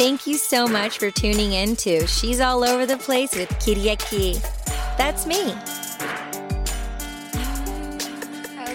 [0.00, 4.40] Thank you so much for tuning in to She's All Over the Place with Kiriaki.
[4.96, 5.52] That's me.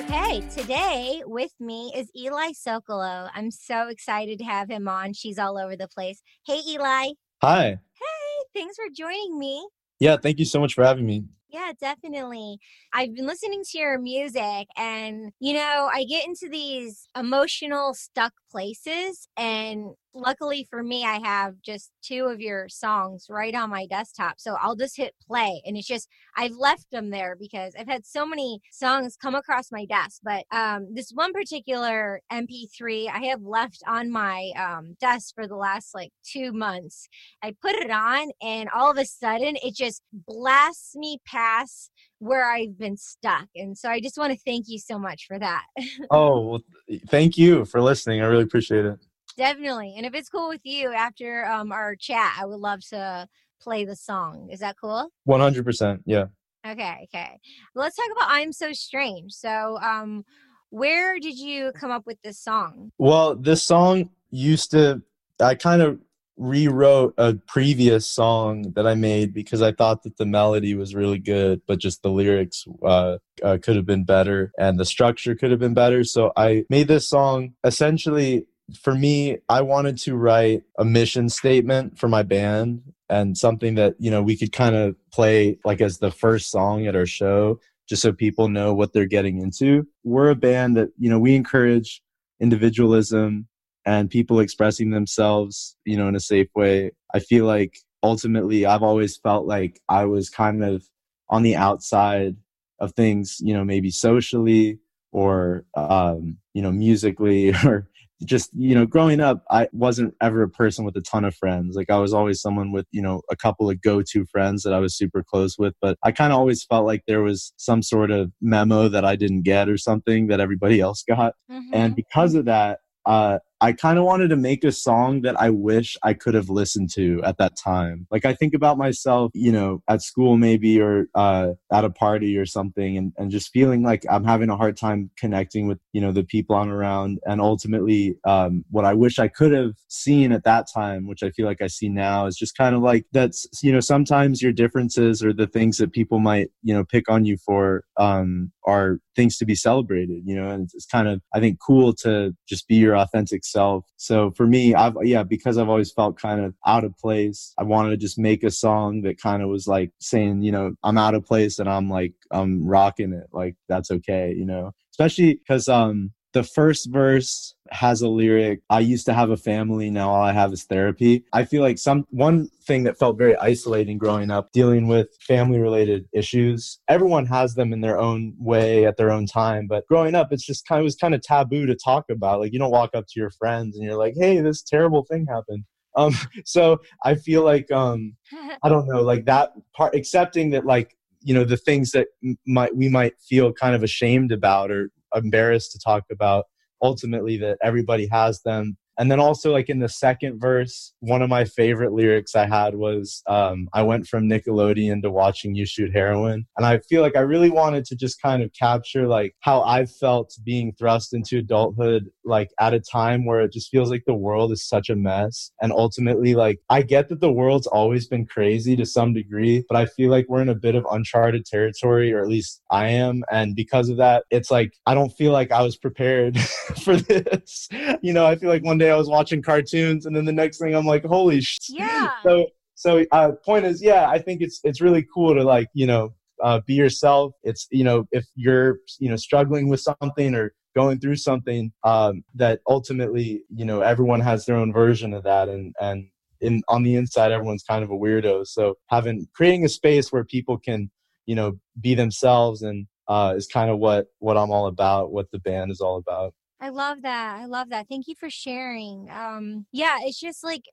[0.03, 3.31] Okay, today with me is Eli Sokolow.
[3.33, 5.13] I'm so excited to have him on.
[5.13, 6.21] She's all over the place.
[6.45, 7.13] Hey, Eli.
[7.41, 7.69] Hi.
[7.69, 9.67] Hey, thanks for joining me.
[9.97, 11.23] Yeah, thank you so much for having me.
[11.49, 12.57] Yeah, definitely.
[12.93, 18.33] I've been listening to your music and, you know, I get into these emotional stuck
[18.55, 23.85] places and luckily for me, I have just two of your songs right on my
[23.85, 24.35] desktop.
[24.37, 25.61] So I'll just hit play.
[25.65, 29.71] And it's just, I've left them there because I've had so many songs come across
[29.71, 30.21] my desk.
[30.23, 35.57] But um, this one particular MP3 I have left on my um, desk for the
[35.57, 37.07] last like two months.
[37.43, 42.49] I put it on, and all of a sudden, it just blasts me past where
[42.49, 43.47] I've been stuck.
[43.55, 45.63] And so I just want to thank you so much for that.
[46.11, 46.61] oh, well,
[47.07, 48.21] thank you for listening.
[48.21, 48.99] I really appreciate it.
[49.37, 49.95] Definitely.
[49.97, 53.27] And if it's cool with you after um, our chat, I would love to
[53.61, 54.49] play the song.
[54.51, 55.09] Is that cool?
[55.27, 55.99] 100%.
[56.05, 56.25] Yeah.
[56.65, 57.07] Okay.
[57.13, 57.39] Okay.
[57.75, 59.33] Let's talk about I'm So Strange.
[59.33, 60.23] So, um,
[60.69, 62.91] where did you come up with this song?
[62.97, 65.01] Well, this song used to,
[65.39, 65.99] I kind of
[66.37, 71.19] rewrote a previous song that I made because I thought that the melody was really
[71.19, 75.51] good, but just the lyrics uh, uh, could have been better and the structure could
[75.51, 76.03] have been better.
[76.03, 78.47] So I made this song essentially
[78.81, 83.95] for me, I wanted to write a mission statement for my band and something that,
[83.99, 87.59] you know, we could kind of play like as the first song at our show,
[87.87, 89.87] just so people know what they're getting into.
[90.03, 92.01] We're a band that, you know, we encourage
[92.39, 93.47] individualism
[93.85, 96.91] and people expressing themselves, you know, in a safe way.
[97.13, 100.83] I feel like ultimately I've always felt like I was kind of
[101.29, 102.35] on the outside
[102.79, 104.79] of things, you know, maybe socially
[105.11, 107.87] or, um, you know, musically or
[108.23, 111.75] just you know growing up i wasn't ever a person with a ton of friends
[111.75, 114.79] like i was always someone with you know a couple of go-to friends that i
[114.79, 118.11] was super close with but i kind of always felt like there was some sort
[118.11, 121.69] of memo that i didn't get or something that everybody else got mm-hmm.
[121.73, 125.49] and because of that uh, I kind of wanted to make a song that I
[125.49, 128.05] wish I could have listened to at that time.
[128.11, 132.37] Like I think about myself, you know, at school maybe or uh, at a party
[132.37, 136.01] or something, and, and just feeling like I'm having a hard time connecting with, you
[136.01, 137.17] know, the people I'm around.
[137.25, 141.31] And ultimately, um, what I wish I could have seen at that time, which I
[141.31, 144.53] feel like I see now, is just kind of like that's, you know, sometimes your
[144.53, 148.99] differences or the things that people might, you know, pick on you for um, are
[149.15, 152.35] things to be celebrated, you know, and it's, it's kind of, I think, cool to
[152.47, 153.54] just be your authentic self.
[153.55, 157.63] So for me, I've, yeah, because I've always felt kind of out of place, I
[157.63, 160.97] wanted to just make a song that kind of was like saying, you know, I'm
[160.97, 163.27] out of place and I'm like, I'm rocking it.
[163.31, 168.79] Like, that's okay, you know, especially because, um, the first verse has a lyric i
[168.79, 171.23] used to have a family now all i have is therapy.
[171.31, 175.59] I feel like some one thing that felt very isolating growing up dealing with family
[175.59, 176.79] related issues.
[176.89, 180.45] Everyone has them in their own way at their own time but growing up it's
[180.45, 183.05] just kind of was kind of taboo to talk about like you don't walk up
[183.07, 185.63] to your friends and you're like hey this terrible thing happened.
[185.95, 186.13] Um
[186.45, 188.13] so i feel like um
[188.63, 192.07] i don't know like that part accepting that like you know the things that
[192.45, 196.45] might we might feel kind of ashamed about or embarrassed to talk about
[196.81, 201.29] ultimately that everybody has them and then also like in the second verse one of
[201.29, 205.93] my favorite lyrics i had was um, i went from nickelodeon to watching you shoot
[205.93, 206.45] heroin.
[206.57, 209.85] And i feel like i really wanted to just kind of capture like how i
[209.85, 214.13] felt being thrust into adulthood like at a time where it just feels like the
[214.13, 215.51] world is such a mess.
[215.61, 219.77] And ultimately like i get that the world's always been crazy to some degree but
[219.77, 223.23] i feel like we're in a bit of uncharted territory or at least i am.
[223.31, 226.39] And because of that it's like i don't feel like i was prepared
[226.83, 227.69] for this.
[228.01, 230.31] You know i feel like one day day I was watching cartoons, and then the
[230.31, 231.63] next thing I'm like, holy shit.
[231.69, 232.11] Yeah.
[232.23, 235.87] So so uh, point is, yeah, I think it's it's really cool to like you
[235.87, 236.13] know
[236.43, 237.33] uh, be yourself.
[237.43, 242.23] It's you know if you're you know struggling with something or going through something um,
[242.35, 246.07] that ultimately you know everyone has their own version of that and and
[246.41, 250.25] in on the inside everyone's kind of a weirdo so having creating a space where
[250.25, 250.91] people can
[251.25, 255.31] you know be themselves and uh, is kind of what what i'm all about what
[255.31, 257.37] the band is all about I love that.
[257.41, 257.87] I love that.
[257.89, 259.09] Thank you for sharing.
[259.11, 260.63] Um yeah, it's just like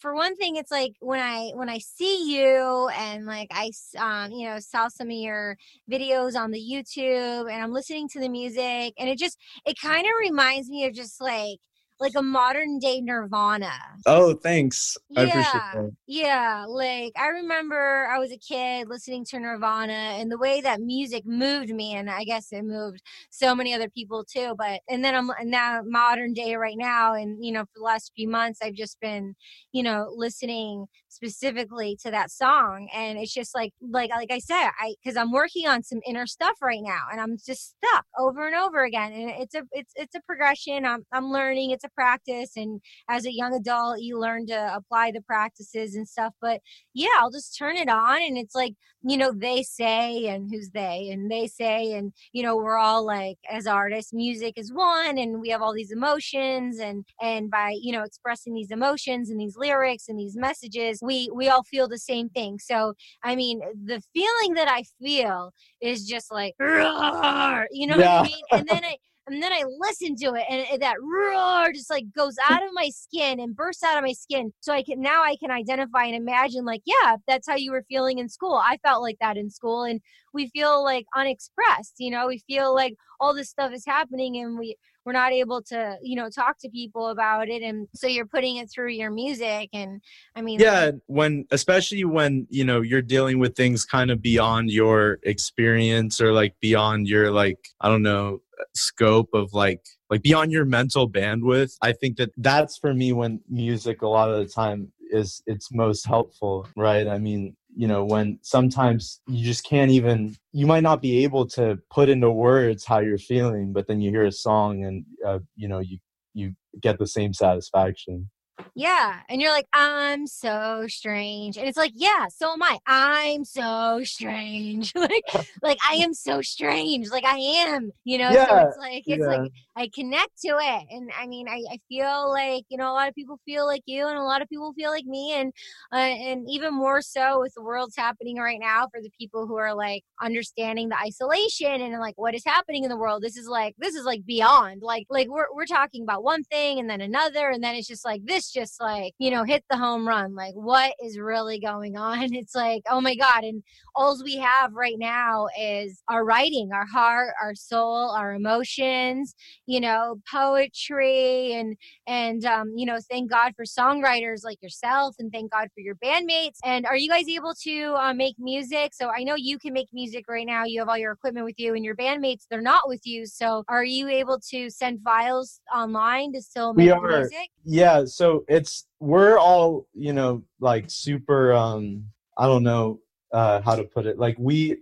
[0.00, 4.32] for one thing it's like when I when I see you and like I um
[4.32, 5.56] you know saw some of your
[5.90, 10.06] videos on the YouTube and I'm listening to the music and it just it kind
[10.06, 11.58] of reminds me of just like
[12.00, 13.72] like a modern day Nirvana.
[14.06, 14.96] Oh, thanks.
[15.16, 16.64] I appreciate Yeah, yeah.
[16.66, 21.24] Like I remember I was a kid listening to Nirvana and the way that music
[21.26, 24.54] moved me, and I guess it moved so many other people too.
[24.56, 28.12] But and then I'm now modern day right now, and you know, for the last
[28.16, 29.34] few months, I've just been,
[29.72, 34.70] you know, listening specifically to that song, and it's just like, like, like I said,
[34.80, 38.46] I because I'm working on some inner stuff right now, and I'm just stuck over
[38.46, 40.86] and over again, and it's a, it's, it's a progression.
[40.86, 41.70] I'm, I'm learning.
[41.70, 46.08] It's a practice, and as a young adult, you learn to apply the practices and
[46.08, 46.32] stuff.
[46.40, 46.60] But
[46.94, 50.70] yeah, I'll just turn it on, and it's like, you know, they say, and who's
[50.70, 55.18] they, and they say, and you know, we're all like, as artists, music is one,
[55.18, 59.40] and we have all these emotions, and and by you know expressing these emotions and
[59.40, 62.58] these lyrics and these messages, we we all feel the same thing.
[62.58, 68.20] So I mean, the feeling that I feel is just like, you know what Yeah.
[68.20, 68.42] I mean?
[68.52, 72.34] And then I and then I listen to it, and that roar just like goes
[72.42, 74.52] out of my skin and bursts out of my skin.
[74.60, 77.84] So I can now I can identify and imagine like, yeah, that's how you were
[77.88, 78.54] feeling in school.
[78.54, 80.00] I felt like that in school, and
[80.32, 81.94] we feel like unexpressed.
[81.98, 85.62] You know, we feel like all this stuff is happening, and we we're not able
[85.62, 89.10] to you know talk to people about it and so you're putting it through your
[89.10, 90.00] music and
[90.36, 94.70] i mean yeah when especially when you know you're dealing with things kind of beyond
[94.70, 100.22] your experience or like beyond your like i don't know uh, scope of like like
[100.22, 104.38] beyond your mental bandwidth i think that that's for me when music a lot of
[104.38, 107.06] the time is it's most helpful right?
[107.06, 111.46] I mean you know when sometimes you just can't even you might not be able
[111.46, 115.38] to put into words how you're feeling but then you hear a song and uh,
[115.56, 115.98] you know you
[116.34, 118.28] you get the same satisfaction
[118.74, 119.20] Yeah.
[119.28, 121.56] And you're like, I'm so strange.
[121.56, 122.78] And it's like, yeah, so am I.
[122.86, 124.92] I'm so strange.
[124.96, 125.24] like,
[125.62, 127.10] like I am so strange.
[127.10, 128.32] Like I am, you know?
[128.32, 129.26] So it's like, it's yeah.
[129.26, 130.86] like I connect to it.
[130.90, 133.82] And I mean, I, I feel like, you know, a lot of people feel like
[133.86, 135.32] you and a lot of people feel like me.
[135.34, 135.52] And,
[135.92, 139.56] uh, and even more so with the world's happening right now for the people who
[139.56, 143.22] are like understanding the isolation and like what is happening in the world.
[143.22, 146.78] This is like, this is like beyond like, like we're, we're talking about one thing
[146.78, 147.48] and then another.
[147.48, 150.34] And then it's just like, this just like, you know, hit the home run.
[150.34, 152.28] Like what is really going on?
[152.40, 153.44] It's like, oh my God.
[153.44, 153.62] And
[153.94, 159.34] all we have right now is our writing, our heart, our soul, our emotions,
[159.66, 161.76] you know, poetry and,
[162.06, 165.96] and, um, you know, thank God for songwriters like yourself and thank God for your
[165.96, 166.56] bandmates.
[166.64, 168.92] And are you guys able to uh, make music?
[168.94, 170.64] So I know you can make music right now.
[170.64, 173.26] You have all your equipment with you and your bandmates, they're not with you.
[173.26, 177.18] So are you able to send files online to still We make are.
[177.18, 177.50] music?
[177.64, 182.04] yeah so it's we're all you know like super um
[182.38, 183.00] i don't know
[183.32, 184.18] uh how to put it.
[184.18, 184.78] Like we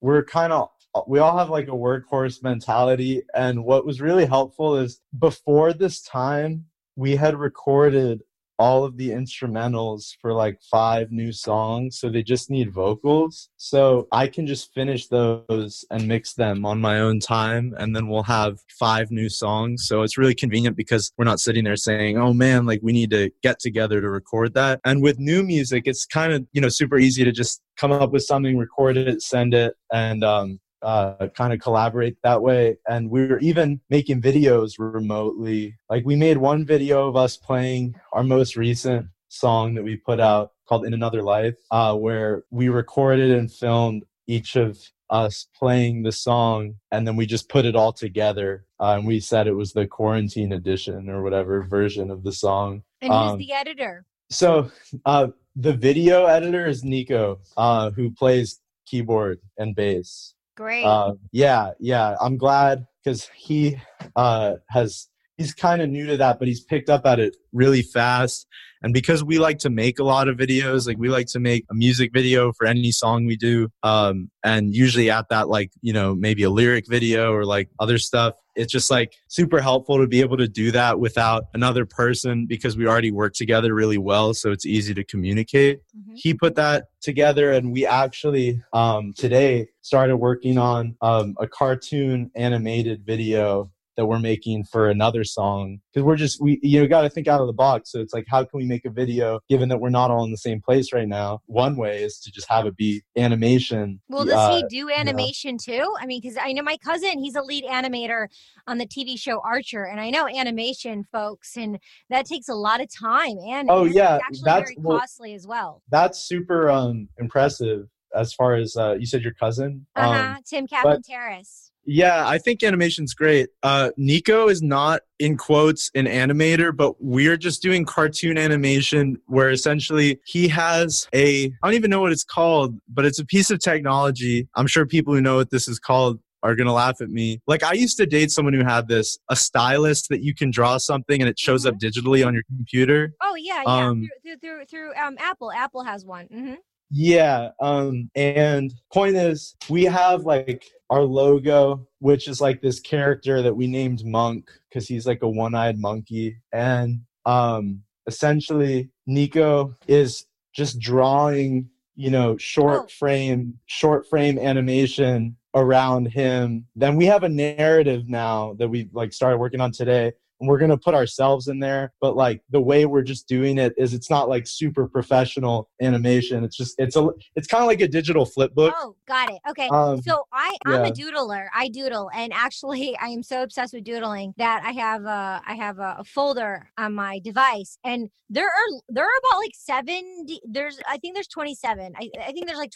[0.00, 0.68] we're kind of
[1.06, 3.22] we all have like a workhorse mentality.
[3.34, 6.66] And what was really helpful is before this time
[6.96, 8.22] we had recorded
[8.58, 13.50] all of the instrumentals for like five new songs so they just need vocals.
[13.56, 18.08] So i can just finish those and mix them on my own time and then
[18.08, 19.86] we'll have five new songs.
[19.86, 23.10] So it's really convenient because we're not sitting there saying oh man like we need
[23.10, 24.80] to get together to record that.
[24.84, 28.10] And with new music it's kind of you know super easy to just come up
[28.10, 32.76] with something record it send it and um uh, kind of collaborate that way.
[32.88, 35.76] And we were even making videos remotely.
[35.90, 40.20] Like we made one video of us playing our most recent song that we put
[40.20, 44.78] out called In Another Life, uh, where we recorded and filmed each of
[45.10, 49.18] us playing the song and then we just put it all together uh, and we
[49.18, 53.38] said it was the quarantine edition or whatever version of the song And who's Um,
[53.38, 54.04] the editor?
[54.28, 54.70] so
[55.06, 60.84] uh, the video editor is nico uh, who plays keyboard and bass Great.
[60.84, 62.16] uh, yeah, yeah.
[62.20, 63.78] I'm glad because he
[64.16, 65.06] uh, has
[65.38, 68.46] he's kind of new to that, but he's picked up at it really fast.
[68.82, 71.64] And because we like to make a lot of videos, like we like to make
[71.70, 75.92] a music video for any song we do, um, and usually at that, like you
[75.92, 78.34] know, maybe a lyric video or like other stuff.
[78.54, 82.76] It's just like super helpful to be able to do that without another person because
[82.76, 86.16] we already work together really well, so it's easy to communicate Mhm.
[86.16, 92.30] he put that together and we actually um, today started working on um, a cartoon
[92.36, 97.02] animated video that we're making for another song because we're just we you know got
[97.02, 99.40] to think out of the box so it's like how can we make a video
[99.48, 102.30] given that we're not all in the same place right now one way is to
[102.30, 105.92] just have it be animation Well, does uh, he do animation too?
[106.00, 108.28] I mean, because I know my cousin, he's a lead animator
[108.68, 111.78] on the TV show Archer, and I know animation folks, and
[112.08, 113.36] that takes a lot of time.
[113.48, 115.82] And Oh, it's yeah, actually that's- well- costly as well.
[115.90, 119.86] that's super um impressive as far as uh, you said your cousin.
[119.96, 120.34] Uh huh.
[120.36, 121.70] Um, Tim Kaplan Terrace.
[121.90, 123.48] Yeah, I think animation's great.
[123.62, 129.50] Uh, Nico is not in quotes an animator, but we're just doing cartoon animation where
[129.50, 133.50] essentially he has a I don't even know what it's called, but it's a piece
[133.50, 134.48] of technology.
[134.54, 137.40] I'm sure people who know what this is called are gonna laugh at me.
[137.46, 140.76] Like I used to date someone who had this a stylus that you can draw
[140.76, 141.74] something and it shows mm-hmm.
[141.74, 143.14] up digitally on your computer.
[143.22, 143.86] Oh yeah, yeah.
[143.86, 145.50] Um, through, through, through, through um, Apple.
[145.50, 146.26] Apple has one.
[146.26, 146.54] Mm-hmm.
[146.90, 147.50] Yeah.
[147.60, 153.54] Um, and point is, we have like our logo, which is like this character that
[153.54, 160.78] we named Monk because he's like a one-eyed monkey, and um, essentially Nico is just
[160.78, 162.88] drawing, you know, short oh.
[162.98, 166.66] frame, short frame animation around him.
[166.74, 170.70] Then we have a narrative now that we like started working on today we're going
[170.70, 174.10] to put ourselves in there but like the way we're just doing it is it's
[174.10, 176.44] not like super professional animation.
[176.44, 178.74] It's just it's a it's kind of like a digital flip book.
[178.76, 179.40] Oh got it.
[179.48, 179.68] Okay.
[179.68, 180.88] Um, so i i'm yeah.
[180.88, 181.46] a doodler.
[181.54, 185.54] I doodle and actually i am so obsessed with doodling that i have a i
[185.54, 190.40] have a, a folder on my device and there are there are about like 70
[190.48, 192.72] there's i think there's 27 i, I think there's like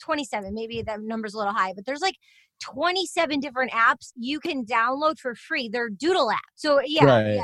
[0.00, 2.16] 27 maybe that number's a little high but there's like
[2.62, 5.68] 27 different apps you can download for free.
[5.68, 6.38] They're Doodle apps.
[6.54, 7.34] So yeah, right.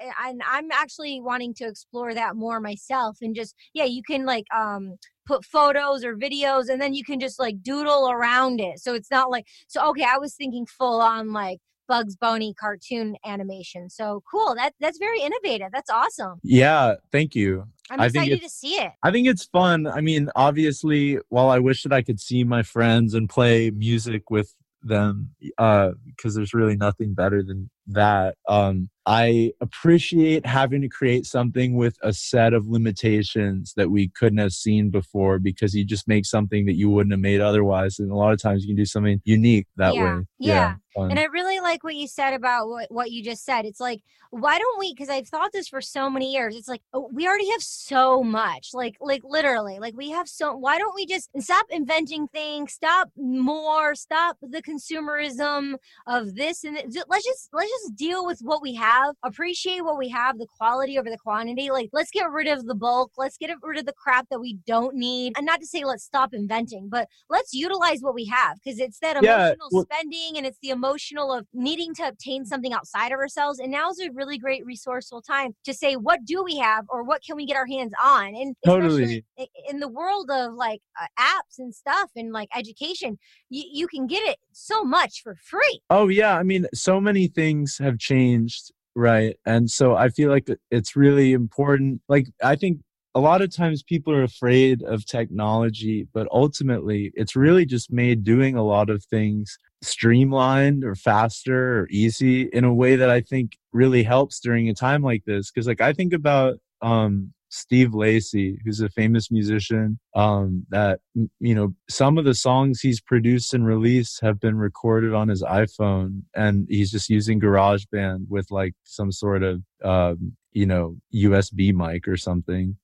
[0.00, 4.24] yeah, and I'm actually wanting to explore that more myself and just yeah, you can
[4.24, 4.96] like um
[5.26, 8.78] put photos or videos and then you can just like doodle around it.
[8.78, 11.58] So it's not like so okay, I was thinking full on like
[11.88, 13.88] Bugs Bunny cartoon animation.
[13.90, 14.54] So cool.
[14.56, 15.68] That that's very innovative.
[15.72, 16.40] That's awesome.
[16.42, 17.64] Yeah, thank you.
[17.90, 18.92] I'm excited to see it.
[19.02, 19.86] I think it's fun.
[19.86, 24.30] I mean, obviously, while I wish that I could see my friends and play music
[24.30, 30.88] with them uh because there's really nothing better than that um I appreciate having to
[30.88, 35.84] create something with a set of limitations that we couldn't have seen before because you
[35.84, 38.00] just make something that you wouldn't have made otherwise.
[38.00, 40.24] And a lot of times you can do something unique that yeah, way.
[40.40, 40.54] Yeah.
[40.54, 40.74] yeah.
[41.04, 43.64] And I really like what you said about what, what you just said.
[43.64, 44.00] It's like,
[44.30, 47.28] why don't we, because I've thought this for so many years, it's like, oh, we
[47.28, 51.30] already have so much, like, like literally, like we have so, why don't we just
[51.38, 55.74] stop inventing things, stop more, stop the consumerism
[56.06, 59.98] of this and let's just, let's just deal with what we have have, appreciate what
[59.98, 61.70] we have, the quality over the quantity.
[61.70, 63.12] Like, let's get rid of the bulk.
[63.16, 65.34] Let's get rid of the crap that we don't need.
[65.36, 68.98] And not to say let's stop inventing, but let's utilize what we have because it's
[69.00, 73.12] that emotional yeah, well, spending and it's the emotional of needing to obtain something outside
[73.12, 73.58] of ourselves.
[73.58, 77.02] And now is a really great resourceful time to say, what do we have or
[77.02, 78.34] what can we get our hands on?
[78.34, 79.24] And totally
[79.68, 84.06] in the world of like uh, apps and stuff and like education, you, you can
[84.06, 85.80] get it so much for free.
[85.90, 86.36] Oh, yeah.
[86.36, 89.36] I mean, so many things have changed Right.
[89.44, 92.00] And so I feel like it's really important.
[92.08, 92.80] Like, I think
[93.14, 98.24] a lot of times people are afraid of technology, but ultimately it's really just made
[98.24, 103.20] doing a lot of things streamlined or faster or easy in a way that I
[103.20, 105.50] think really helps during a time like this.
[105.50, 109.98] Cause like I think about um Steve Lacy, who's a famous musician.
[110.14, 115.14] Um, that you know, some of the songs he's produced and released have been recorded
[115.14, 120.66] on his iPhone, and he's just using GarageBand with like some sort of um, you
[120.66, 122.76] know USB mic or something.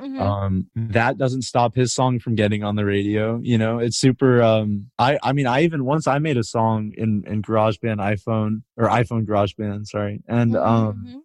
[0.00, 0.20] Mm-hmm.
[0.20, 3.40] Um, that doesn't stop his song from getting on the radio.
[3.42, 4.42] You know, it's super.
[4.42, 8.62] Um, I I mean, I even once I made a song in in GarageBand iPhone
[8.76, 11.18] or iPhone GarageBand, sorry, and mm-hmm, um, mm-hmm.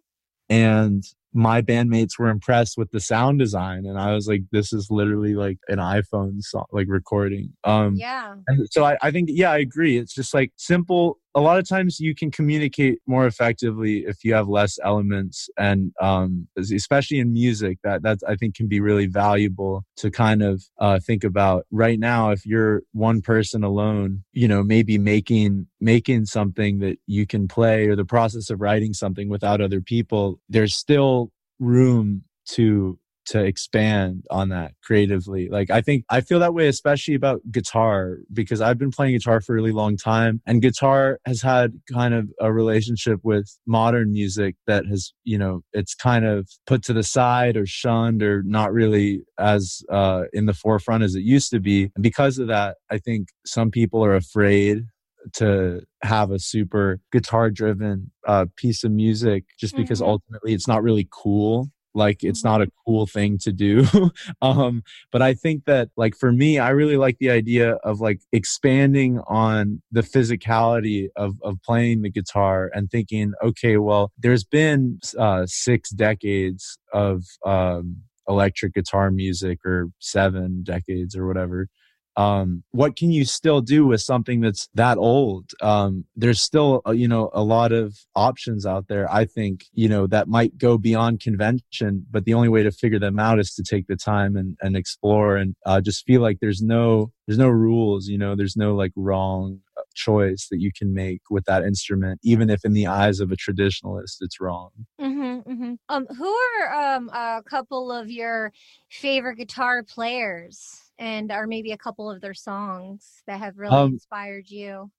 [0.50, 1.04] and
[1.34, 5.34] my bandmates were impressed with the sound design and i was like this is literally
[5.34, 8.36] like an iphone song, like recording um yeah
[8.70, 11.98] so I, I think yeah i agree it's just like simple a lot of times
[11.98, 17.78] you can communicate more effectively if you have less elements and um, especially in music
[17.82, 21.66] that that i think can be really valuable to kind of uh, think about.
[21.70, 27.26] Right now if you're one person alone you know maybe making making something that you
[27.26, 32.98] can play or the process of writing something without other people there's still room to
[33.26, 35.48] to expand on that creatively.
[35.48, 39.40] Like I think I feel that way especially about guitar because I've been playing guitar
[39.40, 44.12] for a really long time and guitar has had kind of a relationship with modern
[44.12, 48.42] music that has, you know, it's kind of put to the side or shunned or
[48.44, 51.90] not really as uh, in the forefront as it used to be.
[51.94, 54.84] And because of that, I think some people are afraid
[55.32, 60.10] to have a super guitar driven uh, piece of music just because mm-hmm.
[60.10, 63.86] ultimately it's not really cool like it's not a cool thing to do.
[64.42, 68.20] Um but i think that like for me i really like the idea of like
[68.32, 74.98] expanding on the physicality of of playing the guitar and thinking okay well there's been
[75.18, 77.96] uh six decades of um
[78.28, 81.68] electric guitar music or seven decades or whatever
[82.16, 85.50] um, what can you still do with something that's that old?
[85.60, 89.10] Um, there's still, uh, you know, a lot of options out there.
[89.12, 92.98] I think, you know, that might go beyond convention, but the only way to figure
[92.98, 96.38] them out is to take the time and, and explore and uh, just feel like
[96.40, 99.60] there's no, there's no rules, you know, there's no like wrong
[99.94, 103.36] choice that you can make with that instrument, even if in the eyes of a
[103.36, 104.70] traditionalist it's wrong.
[105.00, 105.74] Mm-hmm, mm-hmm.
[105.88, 108.52] Um, who are um, a couple of your
[108.90, 113.92] favorite guitar players, and or maybe a couple of their songs that have really um,
[113.92, 114.90] inspired you?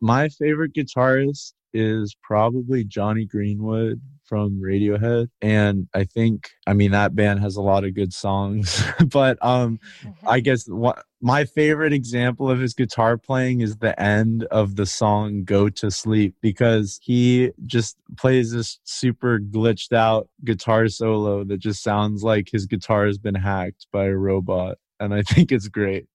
[0.00, 5.28] My favorite guitarist is probably Jonny Greenwood from Radiohead.
[5.40, 9.80] And I think, I mean, that band has a lot of good songs, but um,
[10.02, 10.28] mm-hmm.
[10.28, 14.86] I guess what my favorite example of his guitar playing is the end of the
[14.86, 21.58] song Go to Sleep because he just plays this super glitched out guitar solo that
[21.58, 25.68] just sounds like his guitar has been hacked by a robot and I think it's
[25.68, 26.06] great.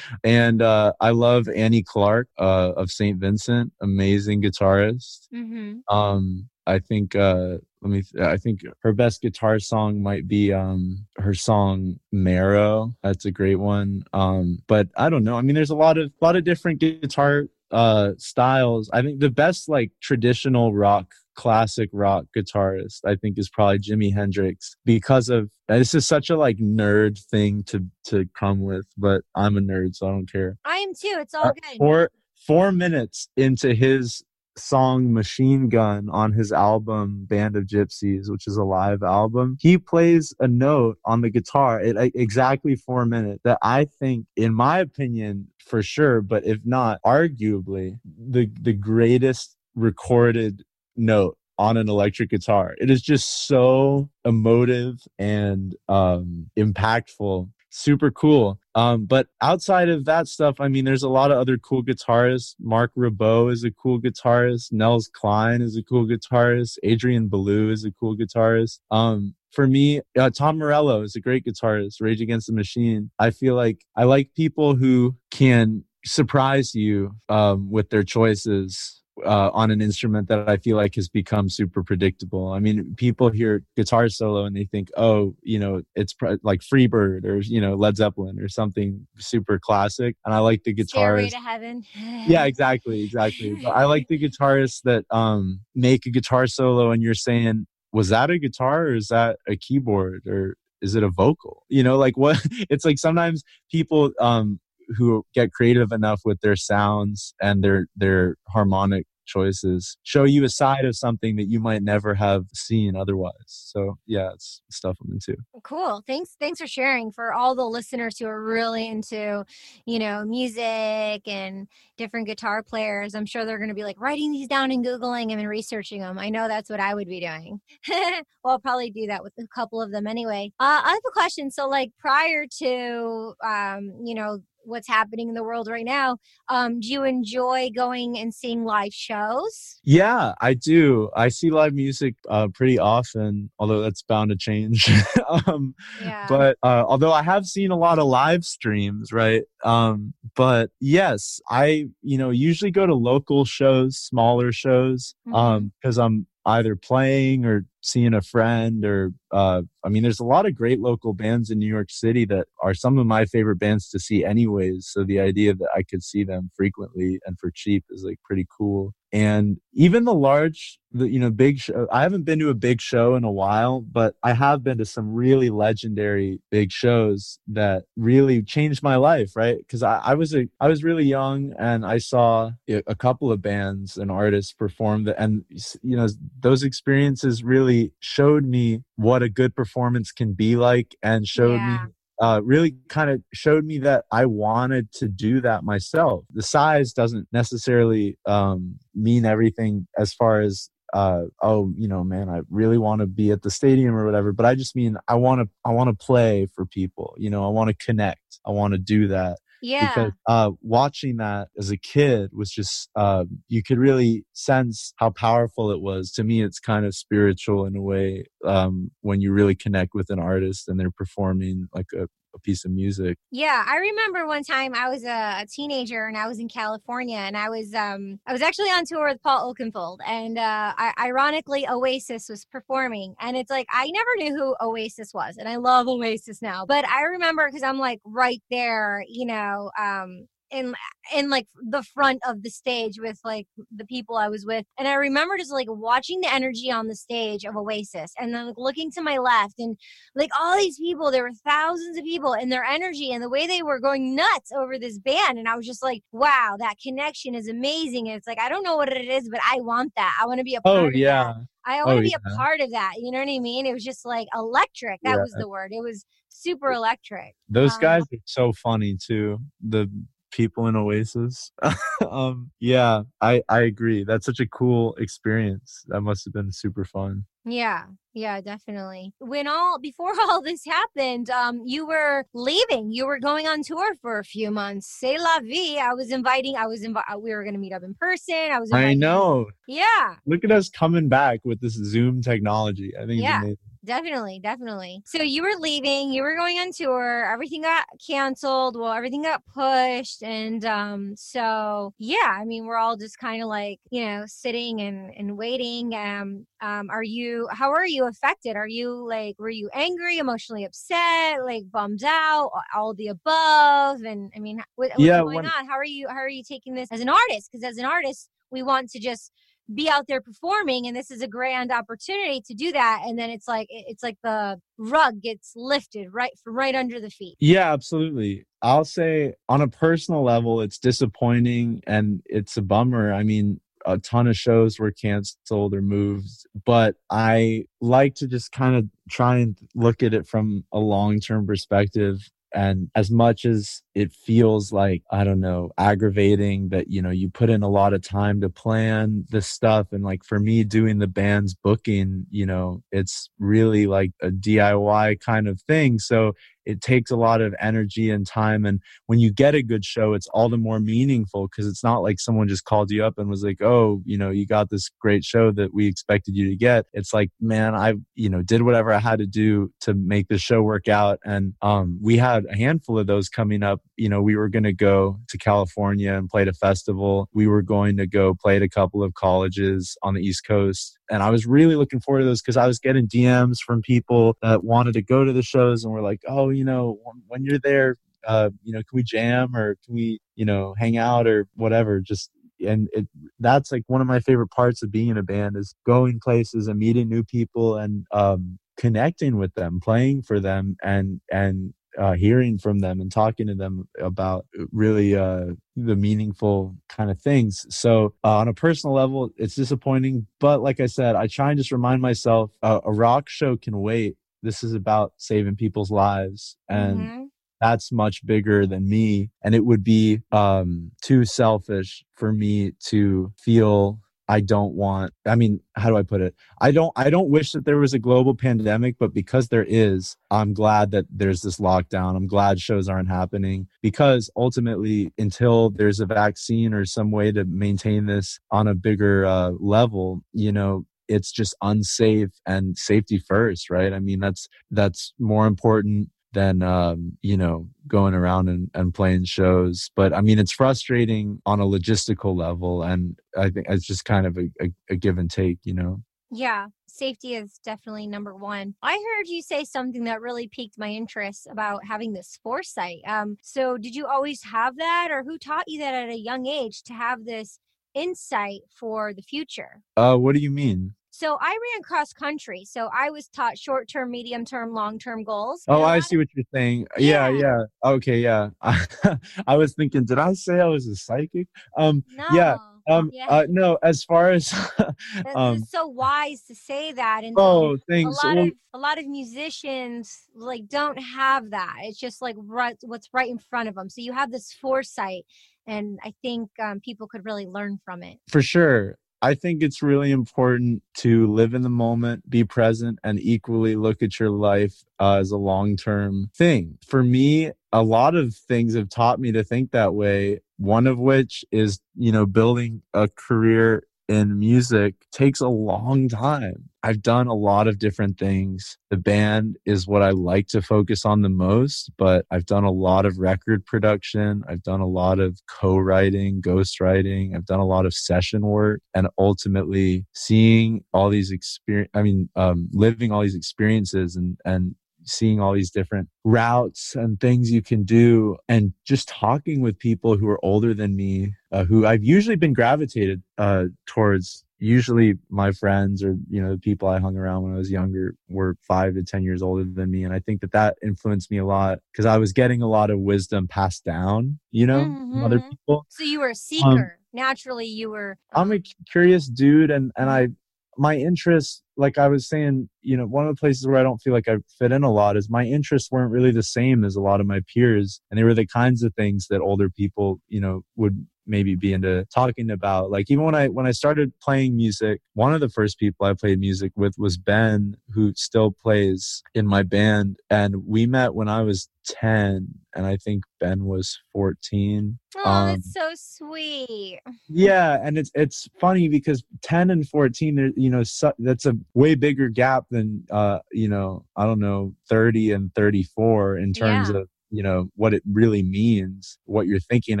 [0.24, 3.18] And uh, I love Annie Clark uh, of St.
[3.18, 5.28] Vincent, amazing guitarist.
[5.34, 5.94] Mm-hmm.
[5.94, 8.02] Um, I think uh, let me.
[8.02, 13.30] Th- I think her best guitar song might be um, her song "Marrow." That's a
[13.30, 14.02] great one.
[14.12, 15.36] Um, but I don't know.
[15.36, 18.90] I mean, there's a lot of a lot of different guitar uh, styles.
[18.92, 21.06] I think the best like traditional rock
[21.36, 26.36] classic rock guitarist i think is probably jimi hendrix because of this is such a
[26.36, 30.56] like nerd thing to to come with but i'm a nerd so i don't care
[30.64, 32.10] i am too it's all uh, good four
[32.46, 34.24] four minutes into his
[34.56, 39.78] song machine gun on his album band of Gypsys, which is a live album he
[39.78, 44.78] plays a note on the guitar at exactly four minutes that i think in my
[44.78, 47.98] opinion for sure but if not arguably
[48.30, 50.64] the the greatest recorded
[50.96, 52.74] note on an electric guitar.
[52.78, 57.50] It is just so emotive and um, impactful.
[57.70, 58.58] Super cool.
[58.76, 62.54] Um, but outside of that stuff, I mean, there's a lot of other cool guitarists.
[62.60, 64.70] Marc Ribot is a cool guitarist.
[64.70, 66.76] Nels Cline is a cool guitarist.
[66.82, 68.80] Adrian Belew is a cool guitarist.
[68.90, 72.02] Um, for me, uh, Tom Morello is a great guitarist.
[72.02, 73.10] Rage Against the Machine.
[73.18, 79.50] I feel like I like people who can surprise you um, with their choices uh,
[79.52, 82.52] on an instrument that I feel like has become super predictable.
[82.52, 86.60] I mean, people hear guitar solo and they think, oh, you know, it's pr- like
[86.60, 90.16] Freebird or you know Led Zeppelin or something super classic.
[90.24, 91.30] And I like the guitarists.
[91.30, 91.84] to heaven.
[91.94, 93.54] yeah, exactly, exactly.
[93.62, 98.08] But I like the guitarists that um, make a guitar solo and you're saying, was
[98.10, 101.64] that a guitar or is that a keyboard or is it a vocal?
[101.68, 102.38] You know, like what?
[102.70, 104.60] It's like sometimes people um,
[104.96, 110.48] who get creative enough with their sounds and their their harmonic choices show you a
[110.48, 113.34] side of something that you might never have seen otherwise.
[113.46, 115.36] So yeah it's stuff i'm into.
[115.62, 116.02] Cool.
[116.06, 117.12] Thanks thanks for sharing.
[117.12, 119.44] For all the listeners who are really into
[119.84, 124.32] you know music and different guitar players i'm sure they're going to be like writing
[124.32, 127.20] these down and googling them and researching them i know that's what i would be
[127.20, 127.60] doing.
[128.44, 130.52] Well i'll probably do that with a couple of them anyway.
[130.60, 131.50] Uh, i have a question.
[131.50, 136.18] So like prior to um you know what's happening in the world right now.
[136.48, 139.78] Um, do you enjoy going and seeing live shows?
[139.84, 141.10] Yeah, I do.
[141.16, 144.90] I see live music uh, pretty often, although that's bound to change.
[145.46, 146.26] um, yeah.
[146.28, 149.42] But uh, although I have seen a lot of live streams, right?
[149.64, 155.96] Um, but yes, I you know usually go to local shows, smaller shows, um, because
[155.96, 156.06] mm-hmm.
[156.06, 160.54] I'm either playing or seeing a friend or uh, i mean there's a lot of
[160.54, 163.98] great local bands in new york city that are some of my favorite bands to
[163.98, 168.02] see anyways so the idea that i could see them frequently and for cheap is
[168.04, 168.92] like pretty cool.
[169.12, 172.80] And even the large the you know big show i haven't been to a big
[172.80, 177.84] show in a while but i have been to some really legendary big shows that
[177.96, 179.58] really changed my life right?
[179.58, 183.42] Because I, I was a i was really young and i saw a couple of
[183.42, 185.44] bands and artists perform that and
[185.82, 186.08] you know
[186.40, 191.84] those experiences really showed me what a good performance can be like and showed yeah.
[191.84, 196.24] me uh, really kind of showed me that I wanted to do that myself.
[196.32, 202.28] The size doesn't necessarily um, mean everything as far as uh, oh, you know, man,
[202.28, 204.32] I really want to be at the stadium or whatever.
[204.32, 207.14] But I just mean I want to I want to play for people.
[207.18, 208.40] You know, I want to connect.
[208.46, 209.38] I want to do that.
[209.62, 209.88] Yeah.
[209.88, 215.10] Because uh, watching that as a kid was just, uh, you could really sense how
[215.10, 216.12] powerful it was.
[216.12, 220.10] To me, it's kind of spiritual in a way um, when you really connect with
[220.10, 223.18] an artist and they're performing like a, a piece of music.
[223.30, 227.16] Yeah, I remember one time I was a, a, teenager and I was in California
[227.16, 230.92] and I was um I was actually on tour with Paul Oakenfold and uh I,
[231.00, 235.56] ironically Oasis was performing and it's like I never knew who Oasis was and I
[235.56, 236.64] love Oasis now.
[236.66, 240.74] But I remember cuz I'm like right there, you know, um in
[241.14, 244.64] in like the front of the stage with like the people I was with.
[244.78, 248.46] And I remember just like watching the energy on the stage of Oasis and then
[248.46, 249.76] like looking to my left and
[250.14, 253.46] like all these people, there were thousands of people and their energy and the way
[253.46, 255.38] they were going nuts over this band.
[255.38, 258.08] And I was just like, wow, that connection is amazing.
[258.08, 260.16] And it's like, I don't know what it is, but I want that.
[260.20, 261.24] I want to be a part oh, of yeah.
[261.24, 261.46] that.
[261.68, 262.32] I want to oh, be yeah.
[262.32, 262.92] a part of that.
[262.98, 263.66] You know what I mean?
[263.66, 265.00] It was just like electric.
[265.02, 265.22] That yeah.
[265.22, 265.72] was the word.
[265.72, 267.34] It was super electric.
[267.48, 269.38] Those um, guys are so funny too.
[269.66, 269.90] The
[270.36, 271.50] people in Oasis.
[272.10, 274.04] um, yeah, I I agree.
[274.04, 275.84] That's such a cool experience.
[275.88, 277.24] That must have been super fun.
[277.44, 279.14] Yeah, yeah, definitely.
[279.18, 282.92] When all before all this happened, um, you were leaving.
[282.92, 284.86] You were going on tour for a few months.
[285.00, 285.78] C'est la vie.
[285.78, 286.56] I was inviting.
[286.56, 288.50] I was invi- uh, We were going to meet up in person.
[288.52, 288.70] I was.
[288.72, 289.46] I know.
[289.66, 290.16] Yeah.
[290.26, 292.92] Look at us coming back with this Zoom technology.
[293.00, 293.22] I think.
[293.22, 293.42] Yeah.
[293.86, 295.02] Definitely, definitely.
[295.06, 299.42] So you were leaving, you were going on tour, everything got canceled, well, everything got
[299.54, 300.24] pushed.
[300.24, 304.80] And um, so yeah, I mean, we're all just kind of like, you know, sitting
[304.80, 305.94] and, and waiting.
[305.94, 308.56] Um, um, are you how are you affected?
[308.56, 314.00] Are you like were you angry, emotionally upset, like bummed out, all the above?
[314.02, 315.68] And I mean, what, yeah, what's going when, on?
[315.68, 317.50] How are you how are you taking this as an artist?
[317.52, 319.30] Because as an artist, we want to just
[319.74, 323.30] be out there performing and this is a grand opportunity to do that and then
[323.30, 327.36] it's like it's like the rug gets lifted right from right under the feet.
[327.40, 328.46] Yeah absolutely.
[328.62, 333.12] I'll say on a personal level it's disappointing and it's a bummer.
[333.12, 338.50] I mean a ton of shows were canceled or moved but i like to just
[338.50, 342.18] kind of try and look at it from a long-term perspective
[342.56, 347.28] and as much as it feels like i don't know aggravating that you know you
[347.28, 350.98] put in a lot of time to plan this stuff and like for me doing
[350.98, 355.98] the band's booking you know it's really like a diy kind of thing.
[355.98, 356.32] So
[356.66, 360.12] it takes a lot of energy and time and when you get a good show
[360.12, 363.28] it's all the more meaningful because it's not like someone just called you up and
[363.28, 366.56] was like oh you know you got this great show that we expected you to
[366.56, 370.28] get it's like man i you know did whatever i had to do to make
[370.28, 374.08] the show work out and um, we had a handful of those coming up you
[374.08, 377.28] know, we were going to go to California and play at a festival.
[377.32, 380.95] We were going to go play at a couple of colleges on the East Coast.
[381.10, 384.36] And I was really looking forward to those because I was getting DMs from people
[384.42, 387.60] that wanted to go to the shows and were like, oh, you know, when you're
[387.60, 391.46] there, uh, you know, can we jam or can we, you know, hang out or
[391.54, 392.00] whatever?
[392.00, 392.30] Just
[392.64, 393.06] and it,
[393.38, 396.68] that's like one of my favorite parts of being in a band is going places
[396.68, 402.12] and meeting new people and um, connecting with them playing for them and and uh,
[402.14, 407.66] hearing from them and talking to them about really uh, the meaningful kind of things.
[407.70, 410.26] So, uh, on a personal level, it's disappointing.
[410.40, 413.78] But like I said, I try and just remind myself uh, a rock show can
[413.80, 414.16] wait.
[414.42, 416.56] This is about saving people's lives.
[416.68, 417.22] And mm-hmm.
[417.60, 419.30] that's much bigger than me.
[419.42, 425.34] And it would be um, too selfish for me to feel I don't want I
[425.34, 426.34] mean how do I put it?
[426.60, 430.16] I don't I don't wish that there was a global pandemic but because there is
[430.30, 432.16] I'm glad that there's this lockdown.
[432.16, 437.44] I'm glad shows aren't happening because ultimately until there's a vaccine or some way to
[437.44, 443.70] maintain this on a bigger uh, level you know it's just unsafe and safety first
[443.70, 443.92] right?
[443.92, 449.24] I mean that's that's more important than um, you know going around and, and playing
[449.24, 449.90] shows.
[449.96, 454.26] But i mean it's frustrating on a logistical level and i think it's just kind
[454.26, 456.02] of a, a, a give and take you know?
[456.30, 458.74] Yeah safety is definitely number one.
[458.82, 463.00] I heard you say something that really piqued my interest about having this foresight.
[463.06, 466.46] Um, so did you always have that or who taught you that at a young
[466.46, 467.58] age to have this
[467.94, 469.82] insight for the future?
[469.96, 472.66] Uh, what do you mean so I ran cross country.
[472.66, 475.64] So I was taught short term, medium term, long term goals.
[475.66, 476.88] Oh, I see what you're saying.
[476.98, 477.40] Yeah, yeah.
[477.84, 477.90] yeah.
[477.90, 478.50] Okay, yeah.
[479.46, 481.48] I was thinking, did I say I was a psychic?
[481.78, 482.26] Um, no.
[482.32, 482.56] yeah.
[482.88, 483.26] Um, yeah.
[483.28, 484.52] Uh, no, as far as
[485.34, 488.22] um, so wise to say that, and oh, thanks.
[488.22, 491.76] A lot well, of a lot of musicians like don't have that.
[491.82, 493.88] It's just like right, what's right in front of them.
[493.88, 495.24] So you have this foresight,
[495.66, 498.18] and I think um, people could really learn from it.
[498.28, 503.18] For sure, I think it's really important to live in the moment, be present, and
[503.20, 506.78] equally look at your life uh, as a long term thing.
[506.86, 510.40] For me, a lot of things have taught me to think that way.
[510.58, 516.68] One of which is, you know, building a career in music takes a long time.
[516.82, 518.78] I've done a lot of different things.
[518.90, 522.70] The band is what I like to focus on the most, but I've done a
[522.70, 524.44] lot of record production.
[524.48, 527.34] I've done a lot of co writing, ghost writing.
[527.34, 528.80] I've done a lot of session work.
[528.94, 534.76] And ultimately, seeing all these experience, I mean, um, living all these experiences and, and
[535.06, 540.16] seeing all these different routes and things you can do and just talking with people
[540.16, 545.52] who are older than me uh, who i've usually been gravitated uh, towards usually my
[545.52, 548.94] friends or you know the people i hung around when i was younger were five
[548.94, 551.78] to ten years older than me and i think that that influenced me a lot
[551.92, 555.12] because i was getting a lot of wisdom passed down you know mm-hmm.
[555.12, 555.50] from other mm-hmm.
[555.50, 558.50] people so you were a um, seeker um, naturally you were um...
[558.50, 560.28] i'm a curious dude and and i
[560.78, 563.98] my interests like I was saying, you know, one of the places where I don't
[563.98, 566.96] feel like I fit in a lot is my interests weren't really the same as
[566.96, 568.00] a lot of my peers.
[568.10, 571.72] And they were the kinds of things that older people, you know, would maybe be
[571.72, 575.48] into talking about like even when i when i started playing music one of the
[575.48, 580.18] first people i played music with was ben who still plays in my band.
[580.30, 585.48] And we met when i was 10 and i think ben was 14 oh um,
[585.48, 587.00] that's so sweet.
[587.28, 591.94] Yeah and it's it's funny because 10 and 14 you know so, that's a way
[591.94, 596.96] bigger gap than uh you know i don't know 30 and 34 in terms yeah.
[596.96, 600.00] of you know what it really means what you're thinking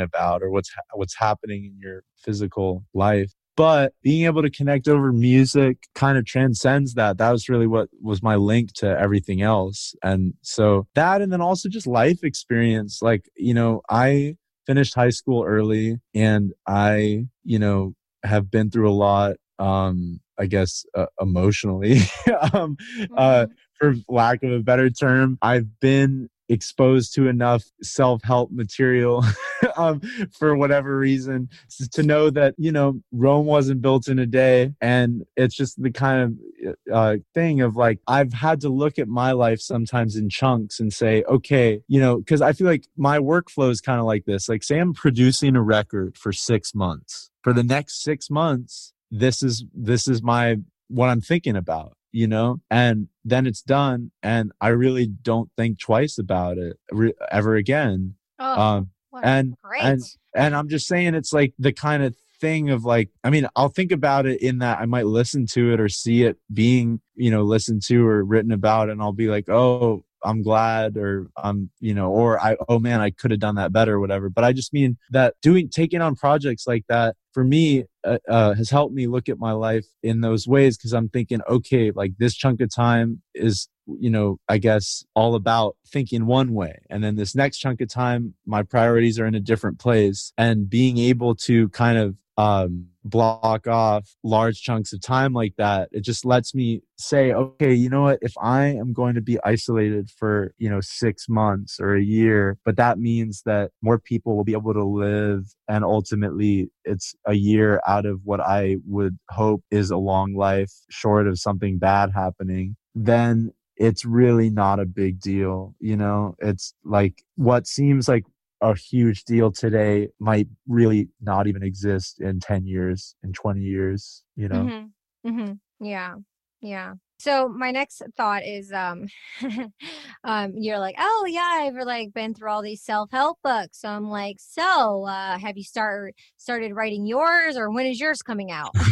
[0.00, 3.32] about or what's ha- what's happening in your physical life.
[3.56, 7.16] But being able to connect over music kind of transcends that.
[7.16, 9.94] That was really what was my link to everything else.
[10.02, 13.00] And so that and then also just life experience.
[13.00, 14.36] Like you know i
[14.66, 20.46] finished high school early and i you know have been through a lot um i
[20.46, 22.00] guess uh, emotionally.
[22.52, 22.76] Um
[23.16, 23.52] uh mm-hmm.
[23.78, 29.24] for lack of a better term i've been exposed to enough self-help material
[29.76, 30.00] um,
[30.32, 31.48] for whatever reason
[31.92, 35.90] to know that you know rome wasn't built in a day and it's just the
[35.90, 40.28] kind of uh, thing of like i've had to look at my life sometimes in
[40.28, 44.06] chunks and say okay you know because i feel like my workflow is kind of
[44.06, 47.30] like this like say i'm producing a record for six months.
[47.42, 50.56] For the next six months this is this is my
[50.88, 55.78] what i'm thinking about you know and then it's done and i really don't think
[55.78, 58.90] twice about it re- ever again oh, um
[59.22, 59.82] and great.
[59.82, 60.00] and
[60.34, 63.68] and i'm just saying it's like the kind of thing of like i mean i'll
[63.68, 67.30] think about it in that i might listen to it or see it being you
[67.30, 71.70] know listened to or written about and i'll be like oh I'm glad or I'm,
[71.80, 74.28] you know, or I, oh man, I could have done that better whatever.
[74.28, 78.54] But I just mean that doing, taking on projects like that for me uh, uh,
[78.54, 82.12] has helped me look at my life in those ways because I'm thinking, okay, like
[82.18, 86.80] this chunk of time is, you know, I guess all about thinking one way.
[86.90, 90.68] And then this next chunk of time, my priorities are in a different place and
[90.68, 96.02] being able to kind of um, block off large chunks of time like that it
[96.02, 98.18] just lets me say okay you know what?
[98.20, 102.58] If i am going to be isolated for you know 6 months or a year
[102.64, 107.34] but that means that more people will be able to live and ultimately it's a
[107.34, 112.10] year out of what i would hope is a long life short of something bad
[112.14, 116.34] happening then it's really not a big deal you know?
[116.38, 118.24] It's like what seems like
[118.70, 124.22] a huge deal today might really not even exist in 10 years in 20 years
[124.36, 124.62] you know?
[124.62, 125.28] Mm-hmm.
[125.28, 125.84] Mm-hmm.
[125.86, 126.14] yeah.
[126.60, 126.94] Yeah.
[127.18, 129.06] So my next thought is um
[130.24, 133.80] um you're like oh yeah i've like been through all these self-help books.
[133.80, 138.22] So i'm like so uh have you start started writing yours or when is yours
[138.22, 138.74] coming out?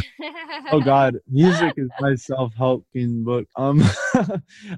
[0.70, 3.46] Oh god music is my self-helping book.
[3.56, 3.82] Um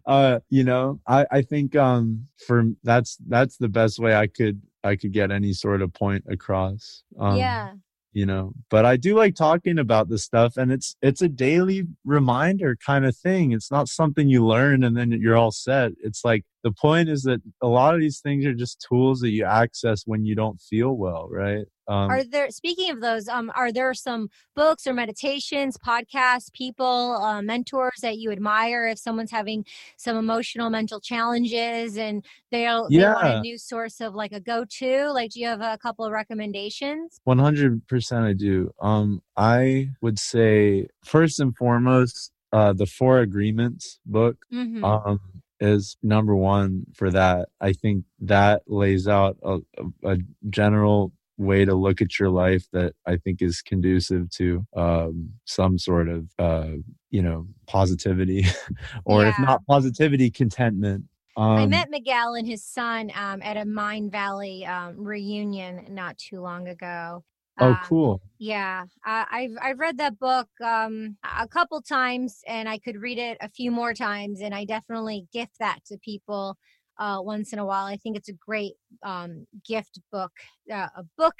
[0.06, 4.60] uh you know i i think um for that's that's the best way i could
[4.86, 7.02] I could get any sort of point across.
[7.18, 7.72] Um, yeah.
[8.12, 11.86] You know, but I do like talking about this stuff, and it's it's a daily
[12.02, 13.52] reminder kind of thing.
[13.52, 15.92] It's not something you learn and then you're all set.
[16.02, 19.30] It's like the point is that a lot of these things are just tools that
[19.30, 21.64] you access when you don't feel well, right?
[21.86, 23.28] Um, are there speaking of those?
[23.28, 28.98] Um, are there some books or meditations, podcasts, people, uh, mentors that you admire if
[28.98, 29.64] someone's having
[29.96, 33.00] some emotional, mental challenges and they'll yeah.
[33.00, 35.12] they want a new source of like a go-to?
[35.12, 37.20] Like, do you have a couple of recommendations?
[37.22, 38.72] One hundred percent, I do.
[38.82, 44.38] Um, I would say first and foremost, uh, the Four Agreements book.
[44.52, 44.84] Mm-hmm.
[44.84, 45.20] Um,
[45.60, 47.48] is number one for that.
[47.60, 49.58] I think that lays out a,
[50.04, 50.18] a,
[50.50, 55.78] general way to look at your life that I think is conducive to um, some
[55.78, 56.72] sort of, uh,
[57.10, 58.46] you know, positivity,
[59.04, 59.30] or yeah.
[59.30, 61.04] if not positivity, contentment.
[61.36, 66.40] Um, I met Miguel and his son um, at a Mindvalley um, reunion not too
[66.40, 67.24] long ago.
[67.58, 68.20] Oh, Uh, cool.
[68.38, 73.18] yeah, uh, I've I've read that book um, a couple times, and I could read
[73.18, 76.56] it a few more times, and I definitely gift that to people
[76.98, 77.86] uh, once in a while.
[77.86, 80.32] I think it's a great um, gift book,
[80.70, 81.36] uh, a book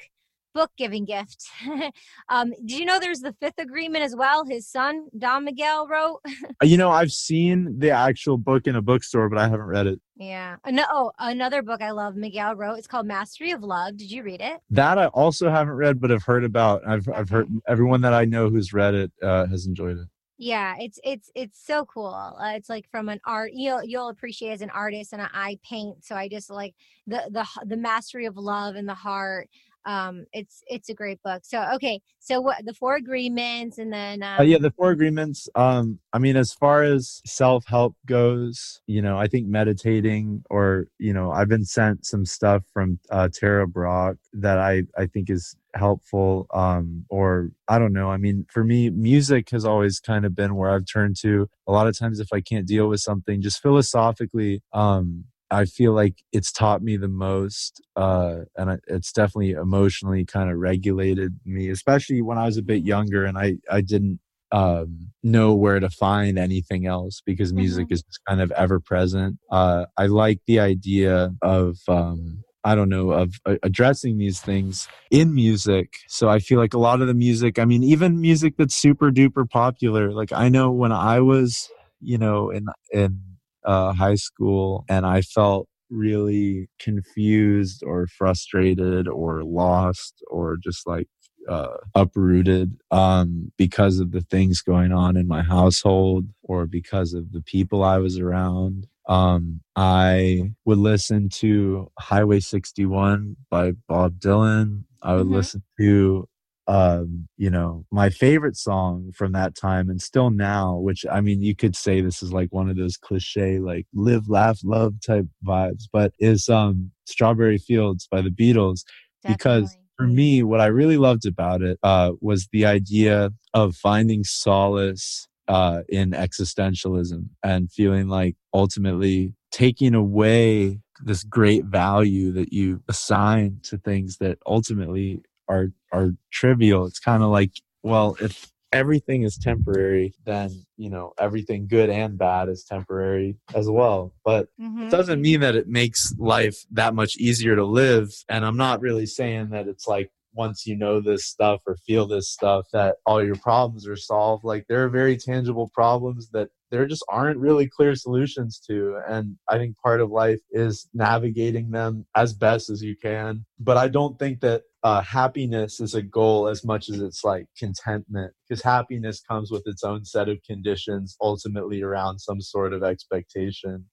[0.57, 1.47] book giving gift.
[2.31, 4.45] um, did you know there's the Fifth Agreement as well?
[4.47, 6.21] His son Don Miguel wrote.
[6.25, 9.87] Uh, You know, I've seen the actual book in a bookstore, but I haven't read
[9.87, 10.01] it.
[10.17, 10.57] yeah.
[10.67, 12.79] No, oh, another book I love Miguel wrote.
[12.79, 13.99] It's called Mastery of Love.
[13.99, 14.59] Did you read it?
[14.71, 16.81] That I also haven't read, but I've heard about.
[16.89, 20.09] I've I've heard everyone that I know who's read it uh, has enjoyed it.
[20.39, 22.13] Yeah, it's it's it's so cool.
[22.15, 26.05] Uh, it's like from an art you'll you'll appreciate as an artist and I paint,
[26.05, 26.75] so I just like
[27.07, 29.49] the the the mastery of love and the heart.
[29.87, 31.43] Um, it's it's a great book.
[31.45, 35.49] So okay, so what the four agreements and then um, Uh, yeah, the four agreements.
[35.55, 40.89] Um, I mean, as far as self help goes, you know, I think meditating, or
[40.99, 45.31] you know, I've been sent some stuff from uh, Tara Brach that I I think
[45.31, 46.47] is helpful.
[46.53, 48.11] Um, or I don't know.
[48.11, 51.49] I mean, for me, music has always kind of been where I've turned to.
[51.69, 55.93] A lot of times, if I can't deal with something, just philosophically, um, I feel
[55.93, 61.69] like it's taught me the most, uh, and it's definitely emotionally kind of regulated me,
[61.71, 64.21] especially when I was a bit younger and I I didn't
[64.53, 69.39] um, know where to find anything else because music is kind of ever present.
[69.51, 74.89] Uh, I like the idea of um, I don't know of uh, addressing these things
[75.11, 75.95] in music.
[76.09, 79.11] So I feel like a lot of the music, I mean, even music that's super
[79.13, 80.13] duper popular.
[80.13, 81.69] Like I know when I was,
[82.01, 83.21] you know, in in
[83.67, 91.07] uh, high school and I felt really confused or frustrated or lost or just like
[91.49, 97.33] uh, uprooted um, because of the things going on in my household or because of
[97.33, 98.89] the people I was around.
[99.09, 104.85] Um, I would listen to Highway 61 by Bob Dylan.
[105.03, 105.33] I would Mhm.
[105.35, 106.29] listen to
[106.69, 111.41] um you know my favorite song from that time and still now which i mean
[111.41, 115.27] you could say this is like one of those cliche like live laugh love type
[115.47, 118.81] vibes but is um strawberry fields by the beatles
[119.29, 124.25] because for me what i really loved about it uh was the idea of finding
[124.25, 132.83] solace uh in existentialism and feeling like ultimately taking away this great value that you
[132.89, 136.87] assign to things that ultimately are are trivial.
[136.87, 142.19] It's kind of like well if everything is temporary then you know everything good and
[142.19, 144.13] bad is temporary as well.
[144.25, 144.83] But Mhm.
[144.83, 148.13] it doesn't mean that it makes life that much easier to live.
[148.29, 152.07] And i'm not really saying that it's like once you know this stuff or feel
[152.07, 156.49] this stuff that all your problems are solved like there are very tangible problems that
[156.71, 161.71] there just aren't really clear solutions to and i think part of life is navigating
[161.71, 163.45] them as best as you can.
[163.59, 167.47] But i don't think that uh, happiness is a goal as much as it's like
[167.59, 172.85] contentment because happiness comes with its own set of conditions ultimately around some sort of
[172.85, 173.85] expectation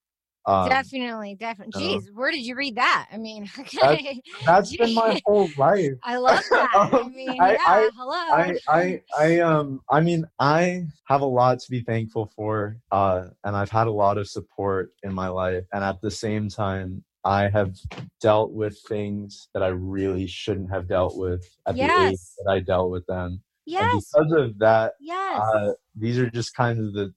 [0.46, 1.82] um, definitely, definitely.
[1.88, 1.98] know.
[2.00, 3.08] Jeez, where did you read that?
[3.12, 3.50] I mean,
[4.46, 6.70] that's been my whole life I love that.
[6.76, 8.14] I Um, mean, I- yeah, I- hello.
[8.14, 13.26] I, I, I, um, I mean, I have a lot to be thankful for, uh,
[13.44, 17.04] and I've had a lot of support in my life, and at the same time,
[17.26, 17.76] I have
[18.20, 22.60] dealt with things that I really shouldn't have dealt with at the age that I
[22.60, 23.82] dealt with them, Yes.
[24.14, 25.40] and because of that, yes.
[25.42, 27.14] uh, these are just kind of the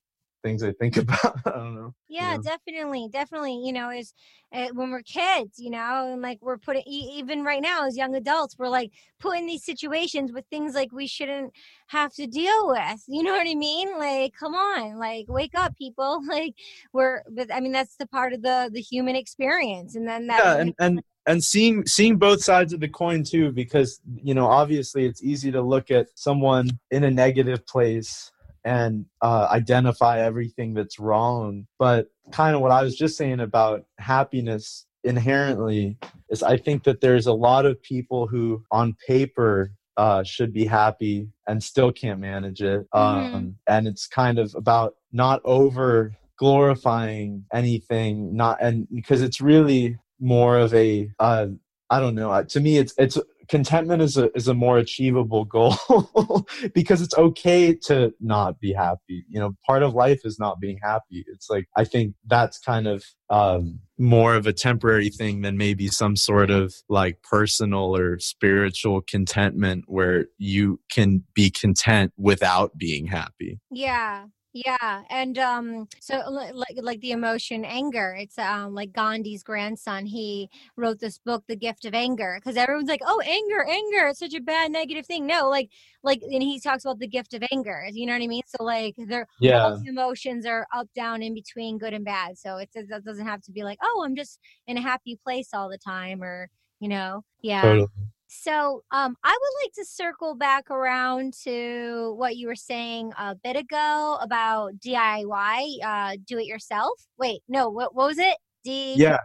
[0.46, 1.36] things I think about.
[1.44, 1.94] I don't know.
[2.08, 3.60] Yeah, definitely, definitely.
[3.64, 4.14] You know, is
[4.52, 8.14] uh, when we're kids, you know, and like we're putting even right now as young
[8.14, 11.52] adults, we're like put in these situations with things like we shouldn't
[11.88, 13.02] have to deal with.
[13.08, 13.98] You know what I mean?
[13.98, 16.22] Like, come on, like wake up, people.
[16.36, 16.54] Like
[16.92, 20.44] we're, but I mean, that's the part of the the human experience, and then that.
[20.44, 24.46] yeah and and and seeing seeing both sides of the coin too because you know
[24.46, 28.30] obviously it's easy to look at someone in a negative place
[28.66, 33.84] and uh, identify everything that's wrong but kind of what i was just saying about
[33.98, 35.96] happiness inherently
[36.28, 40.66] is i think that there's a lot of people who on paper uh, should be
[40.66, 43.34] happy and still can't manage it Mhm.
[43.34, 49.96] um, and it's kind of about not over glorifying anything not and because it's really
[50.20, 51.46] more of a uh,
[51.88, 52.32] I don't know.
[52.32, 53.16] uh, To me, it's it's
[53.48, 55.76] contentment is a is a more achievable goal
[56.74, 59.24] because it's okay to not be happy.
[59.28, 61.24] You know, part of life is not being happy.
[61.26, 65.88] It's like I think that's kind of um, more of a temporary thing than maybe
[65.88, 73.06] some sort of like personal or spiritual contentment where you can be content without being
[73.06, 73.58] happy.
[73.70, 74.26] Yeah.
[74.64, 78.16] Yeah, and um, so like like the emotion anger.
[78.18, 80.06] It's um like Gandhi's grandson.
[80.06, 84.20] He wrote this book, The Gift of Anger, because everyone's like, oh, anger, anger, it's
[84.20, 85.26] such a bad negative thing.
[85.26, 85.68] No, like
[86.02, 87.86] like, and he talks about the gift of anger.
[87.92, 88.42] You know what I mean?
[88.46, 92.38] So like, they're yeah, emotions are up, down, in between, good and bad.
[92.38, 95.68] So it doesn't have to be like, oh, I'm just in a happy place all
[95.68, 96.48] the time, or
[96.80, 97.60] you know, yeah.
[97.60, 97.88] Totally.
[98.28, 103.34] So, um, I would like to circle back around to what you were saying a
[103.34, 106.92] bit ago about DIY, uh, do it yourself.
[107.18, 108.36] Wait, no, what, what was it?
[108.64, 108.94] D.
[108.96, 109.18] Yeah,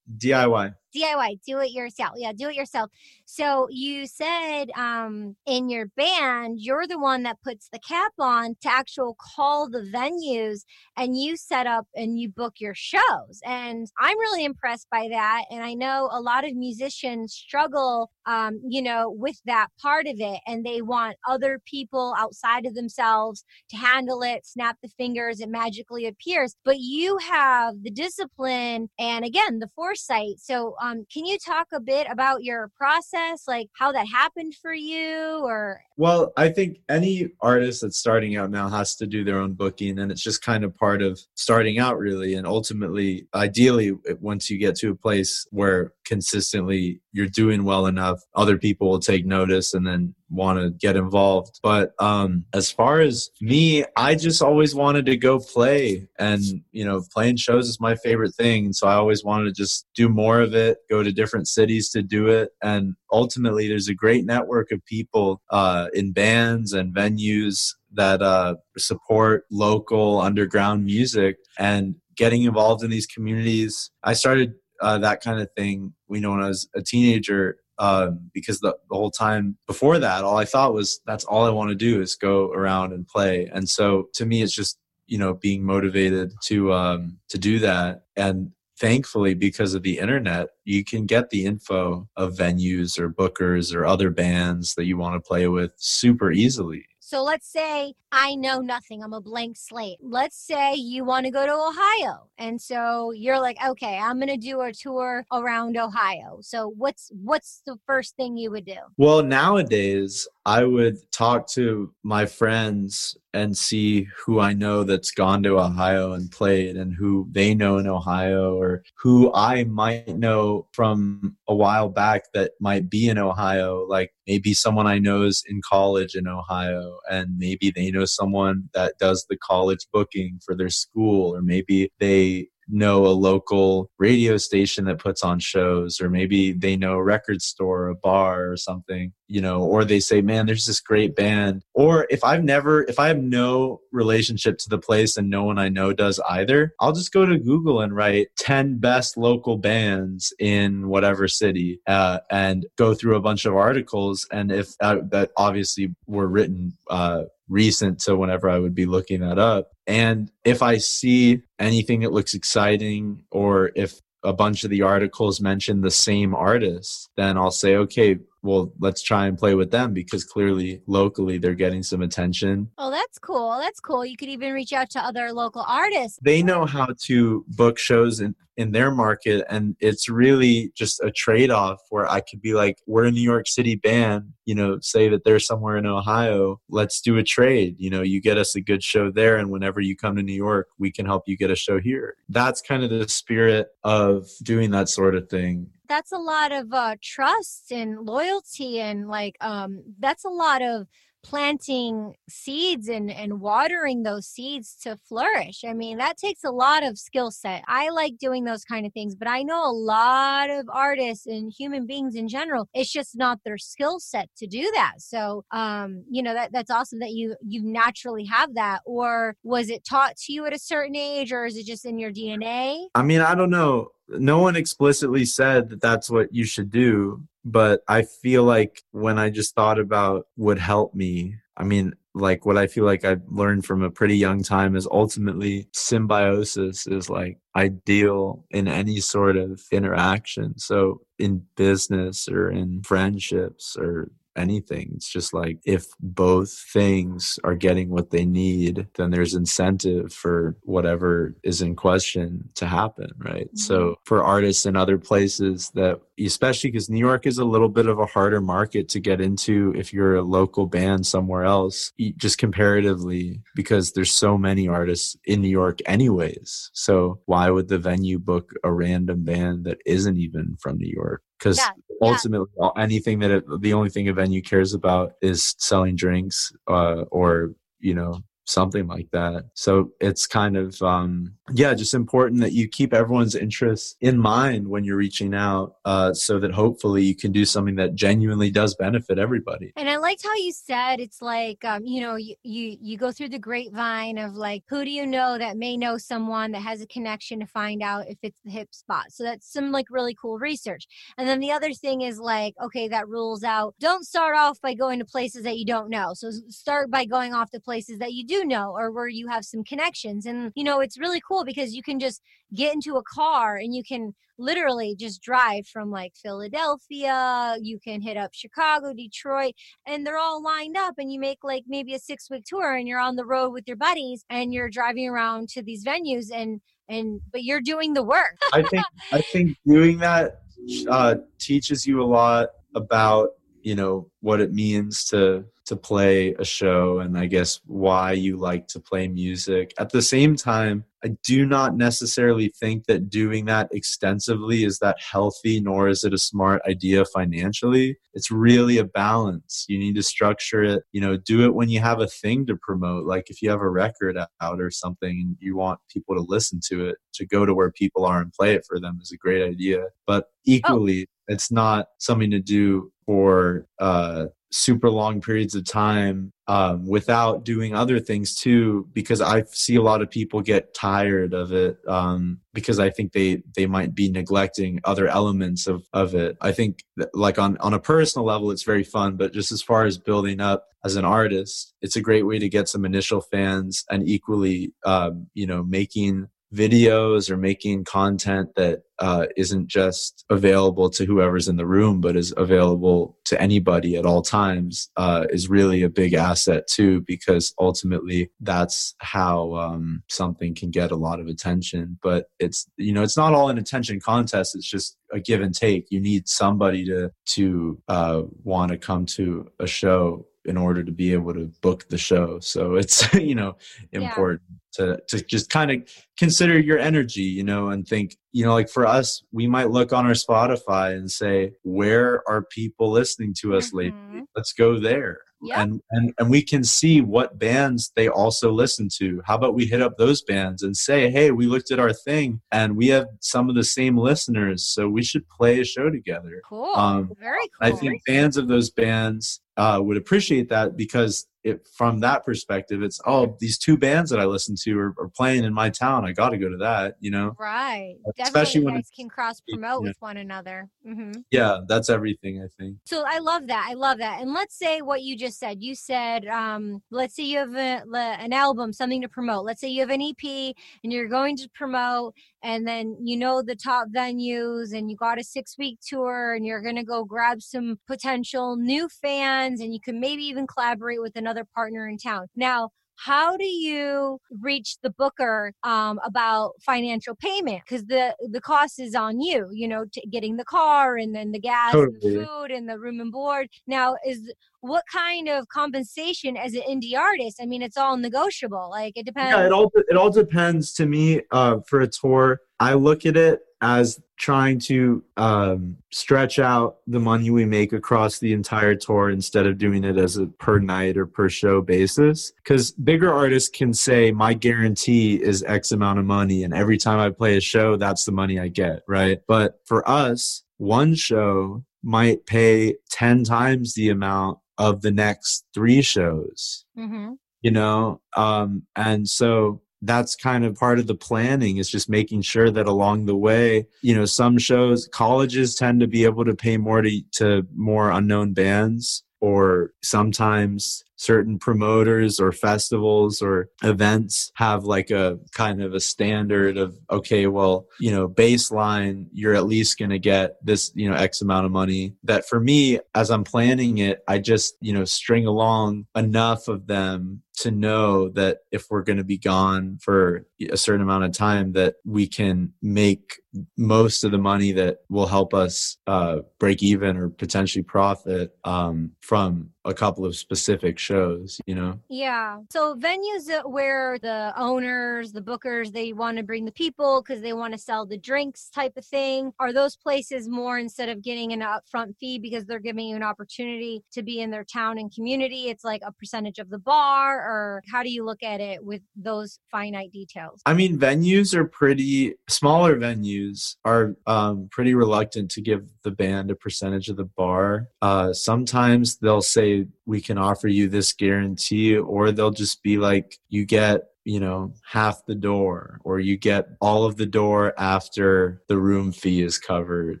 [0.18, 0.74] DIY.
[0.96, 2.12] DIY, do it yourself.
[2.16, 2.90] Yeah, do it yourself.
[3.24, 8.56] So you said um, in your band, you're the one that puts the cap on
[8.62, 10.60] to actual call the venues
[10.96, 13.40] and you set up and you book your shows.
[13.44, 15.44] And I'm really impressed by that.
[15.50, 20.16] And I know a lot of musicians struggle, um, you know, with that part of
[20.18, 20.40] it.
[20.46, 25.48] And they want other people outside of themselves to handle it, snap the fingers, it
[25.48, 26.56] magically appears.
[26.64, 30.38] But you have the discipline and again, the foresight.
[30.38, 34.72] So, um, can you talk a bit about your process, like how that happened for
[34.72, 35.80] you, or?
[35.96, 39.98] Well, I think any artist that's starting out now has to do their own booking,
[39.98, 42.34] and it's just kind of part of starting out, really.
[42.34, 48.20] And ultimately, ideally, once you get to a place where consistently you're doing well enough,
[48.34, 51.58] other people will take notice and then want to get involved.
[51.62, 56.42] But um, as far as me, I just always wanted to go play, and
[56.72, 58.74] you know, playing shows is my favorite thing.
[58.74, 62.02] So I always wanted to just do more of it, go to different cities to
[62.02, 67.72] do it, and ultimately, there's a great network of people uh, in bands and venues
[67.94, 73.90] that uh, support local underground music and getting involved in these communities.
[74.02, 78.30] I started uh, that kind of thing, you know, when I was a teenager um,
[78.32, 81.70] because the, the whole time before that, all I thought was that's all I want
[81.70, 83.50] to do is go around and play.
[83.52, 88.04] And so to me, it's just you know being motivated to um, to do that.
[88.16, 93.74] And thankfully, because of the internet, you can get the info of venues or bookers
[93.74, 96.86] or other bands that you want to play with super easily.
[97.06, 99.98] So let's say I know nothing, I'm a blank slate.
[100.02, 102.26] Let's say you want to go to Ohio.
[102.36, 107.12] And so you're like, "Okay, I'm going to do a tour around Ohio." So what's
[107.14, 108.80] what's the first thing you would do?
[108.96, 115.42] Well, nowadays I would talk to my friends and see who I know that's gone
[115.42, 120.66] to Ohio and played and who they know in Ohio or who I might know
[120.72, 123.86] from a while back that might be in Ohio.
[123.86, 128.70] Like maybe someone I know is in college in Ohio and maybe they know someone
[128.72, 134.36] that does the college booking for their school or maybe they know a local radio
[134.36, 138.56] station that puts on shows or maybe they know a record store a bar or
[138.56, 141.62] something you know or they say man there's this great band.
[141.74, 145.58] Or if i've never if i have no relationship to the place and no one
[145.58, 150.32] i know does either i'll just go to google and write 10 best local bands
[150.38, 154.26] in whatever city uh, and go through a bunch of articles.
[154.30, 159.20] And if uh, that obviously were written uh, recent to whenever I would be looking
[159.20, 159.70] that up.
[159.86, 165.40] And if I see anything that looks exciting or if a bunch of the articles
[165.40, 169.92] mention the same artist, then I'll say, okay, well, let's try and play with them
[169.92, 172.70] because clearly locally they're getting some attention.
[172.78, 173.58] Oh, that's cool.
[173.58, 174.04] That's cool.
[174.04, 176.18] You could even reach out to other local artists.
[176.22, 179.44] They know how to book shows in, in their market.
[179.50, 183.20] And it's really just a trade off where I could be like, we're a New
[183.20, 186.60] York City band, you know, say that they're somewhere in Ohio.
[186.68, 187.76] Let's do a trade.
[187.78, 189.36] You know, you get us a good show there.
[189.36, 192.16] And whenever you come to New York, we can help you get a show here.
[192.28, 196.72] That's kind of the spirit of doing that sort of thing that's a lot of
[196.72, 200.86] uh, trust and loyalty and like um that's a lot of
[201.26, 205.64] planting seeds and and watering those seeds to flourish.
[205.66, 207.64] I mean that takes a lot of skill set.
[207.66, 211.52] I like doing those kind of things but i know a lot of artists and
[211.56, 214.94] human beings in general it's just not their skill set to do that.
[214.98, 218.82] So um you know that that's awesome that you you naturally have that.
[218.84, 221.98] Or was it taught to you at a certain age or is it just in
[221.98, 226.44] your dna i mean i don't know no one explicitly said that that's what you
[226.44, 231.64] should do but i feel like when i just thought about would help me i
[231.64, 235.68] mean like what i feel like I've learned from a pretty young time is ultimately
[235.72, 240.58] symbiosis is like ideal in any sort of interaction.
[240.58, 244.92] So in business or in friendships or anything.
[244.94, 250.56] It's just like if both things are getting what they need, then there's incentive for
[250.62, 253.46] whatever is in question to happen, right?
[253.46, 253.56] Mm-hmm.
[253.58, 257.86] So for artists in other places that especially because New York is a little bit
[257.86, 262.38] of a harder market to get into if you're a local band somewhere else, just
[262.38, 266.70] comparatively, because there's so many artists in New York, anyways.
[266.72, 271.22] So, why would the venue book a random band that isn't even from New York?
[271.38, 271.70] Because yeah,
[272.02, 272.70] ultimately, yeah.
[272.76, 277.54] anything that it, the only thing a venue cares about is selling drinks uh, or
[277.80, 279.44] you know something like that.
[279.54, 284.66] So it's kind of, um, yeah, just important that you keep everyone's interests in mind
[284.66, 288.74] when you're reaching out uh, so that hopefully you can do something that genuinely does
[288.74, 289.72] benefit everybody.
[289.76, 293.12] And I liked how you said it's like, um, you know, you, you, you go
[293.12, 296.80] through the grapevine of like, who do you know that may know someone that has
[296.80, 299.06] a connection to find out if it's the hip spot.
[299.10, 300.86] So that's some like really cool research.
[301.16, 303.74] And then the other thing is like, okay, that rules out.
[303.78, 306.12] Don't start off by going to places that you don't know.
[306.14, 309.44] So start by going off to places that you do know or where you have
[309.44, 310.26] some connections.
[310.26, 312.20] And, you know, it's really cool because you can just
[312.54, 318.00] get into a car and you can literally just drive from like Philadelphia, you can
[318.00, 319.54] hit up Chicago, Detroit,
[319.86, 322.86] and they're all lined up and you make like maybe a 6 week tour and
[322.86, 326.60] you're on the road with your buddies and you're driving around to these venues and
[326.88, 328.36] and but you're doing the work.
[328.52, 330.42] I think I think doing that
[330.88, 333.30] uh, teaches you a lot about
[333.66, 338.36] you know what it means to to play a show and i guess why you
[338.36, 339.74] like to play music.
[339.80, 344.96] At the same time i do not necessarily think that doing that extensively is that
[345.00, 347.98] healthy nor is it a smart idea financially.
[348.14, 349.66] It's really a balance.
[349.68, 352.56] You need to structure it you know do it when you have a thing to
[352.62, 356.22] promote like if you have a record out or something and you want people to
[356.34, 359.10] listen to it to go to where people are and play it for them is
[359.10, 359.86] a great idea.
[360.06, 361.32] But equally oh.
[361.32, 367.74] it's not something to do for uh, super long periods of time um, without doing
[367.74, 372.40] other things too because i see a lot of people get tired of it um,
[372.54, 376.36] because i think they they might be neglecting other elements of of it.
[376.40, 379.84] I think like on on a personal level it's very fun but just as far
[379.84, 383.84] as building up as an artist it's a great way to get some initial fans
[383.90, 390.88] and equally um, you know making videos or making content that uh, not just available
[390.88, 395.48] to whoever's in the room, but is available to anybody at all times, uh, is
[395.48, 401.20] really a big asset too, because ultimately that's how um, something can get a lot
[401.20, 401.98] of attention.
[402.02, 404.54] But it's you know it's not all an attention contest.
[404.54, 405.86] It's just a give and take.
[405.90, 410.92] You need somebody to to uh, want to come to a show in order to
[410.92, 412.38] be able to book the show.
[412.40, 413.56] So it's you know
[413.92, 414.56] important yeah.
[414.76, 415.82] To to just kind of
[416.18, 419.92] consider your energy, you know, and think, you know, like for us, we might look
[419.92, 423.78] on our Spotify and say, where are people listening to us mm-hmm.
[423.78, 424.24] lately?
[424.34, 425.18] Let's go there.
[425.42, 425.58] Yep.
[425.58, 429.20] And, and and we can see what bands they also listen to.
[429.26, 432.40] How about we hit up those bands and say, "Hey, we looked at our thing
[432.50, 436.40] and we have some of the same listeners, so we should play a show together."
[436.48, 436.72] Cool.
[436.74, 437.68] Um, Very cool.
[437.68, 442.82] I think fans of those bands uh, would appreciate that because it, from that perspective,
[442.82, 446.04] it's oh these two bands that I listen to are, are playing in my town.
[446.04, 447.36] I got to go to that, you know.
[447.38, 447.96] Right.
[448.18, 450.68] Especially Definitely when it can cross promote with one another.
[450.86, 451.20] Mm-hmm.
[451.30, 452.42] Yeah, that's everything.
[452.42, 452.78] I think.
[452.84, 453.66] So I love that.
[453.70, 454.20] I love that.
[454.20, 455.62] And let's say what you just said.
[455.62, 459.44] You said, um, let's say you have a, an album, something to promote.
[459.44, 463.40] Let's say you have an EP and you're going to promote, and then you know
[463.40, 467.40] the top venues, and you got a six week tour, and you're gonna go grab
[467.40, 471.98] some potential new fans, and you can maybe even collaborate with another other partner in
[471.98, 472.26] town.
[472.34, 478.80] Now, how do you reach the booker um, about financial payment because the the cost
[478.80, 481.98] is on you you know getting the car and then the gas totally.
[482.02, 484.32] and the food and the room and board now is
[484.66, 489.06] what kind of compensation as an indie artist i mean it's all negotiable like it
[489.06, 493.06] depends yeah it all it all depends to me uh, for a tour i look
[493.06, 498.74] at it as trying to um, stretch out the money we make across the entire
[498.74, 502.32] tour instead of doing it as a per night or per show basis.
[502.36, 506.98] Because bigger artists can say, my guarantee is X amount of money, and every time
[506.98, 509.20] I play a show, that's the money I get, right?
[509.26, 515.82] But for us, one show might pay 10 times the amount of the next three
[515.82, 516.64] shows.
[516.78, 517.12] Mm-hmm.
[517.42, 522.22] You know, um, and so that's kind of part of the planning is just making
[522.22, 526.34] sure that along the way you know some shows colleges tend to be able to
[526.34, 534.32] pay more to, to more unknown bands or sometimes certain promoters or festivals or events
[534.34, 539.46] have like a kind of a standard of okay well you know baseline you're at
[539.46, 541.94] least going to get this you know x amount of money.
[542.04, 546.66] That for me as i'm planning it i just you know string along enough of
[546.66, 551.12] them to know that if we're going to be gone for a certain amount of
[551.12, 553.20] time that we can make
[553.58, 558.90] most of the money that will help us uh, break even or potentially profit um,
[559.00, 561.78] from a couple of specific shows you know?
[561.88, 562.38] Yeah.
[562.50, 567.32] So venues where the owners the bookers they want to bring the people because they
[567.32, 571.32] want to sell the drinks type of thing are those places more instead of getting
[571.32, 574.92] an upfront fee because they're giving you an opportunity to be in their town and
[574.94, 575.48] community?
[575.48, 578.82] It's like a percentage of the bar or how do you look at it with
[578.96, 580.40] those finite details?
[580.46, 586.30] I mean venues are pretty smaller venues are um, pretty reluctant to give the band
[586.30, 587.68] a percentage of the bar.
[587.82, 589.55] Uh, sometimes they'll say
[589.86, 594.54] we can offer you this guarantee or they'll just be like you get you know
[594.64, 599.36] half the door or you get all of the door after the room fee is
[599.36, 600.00] covered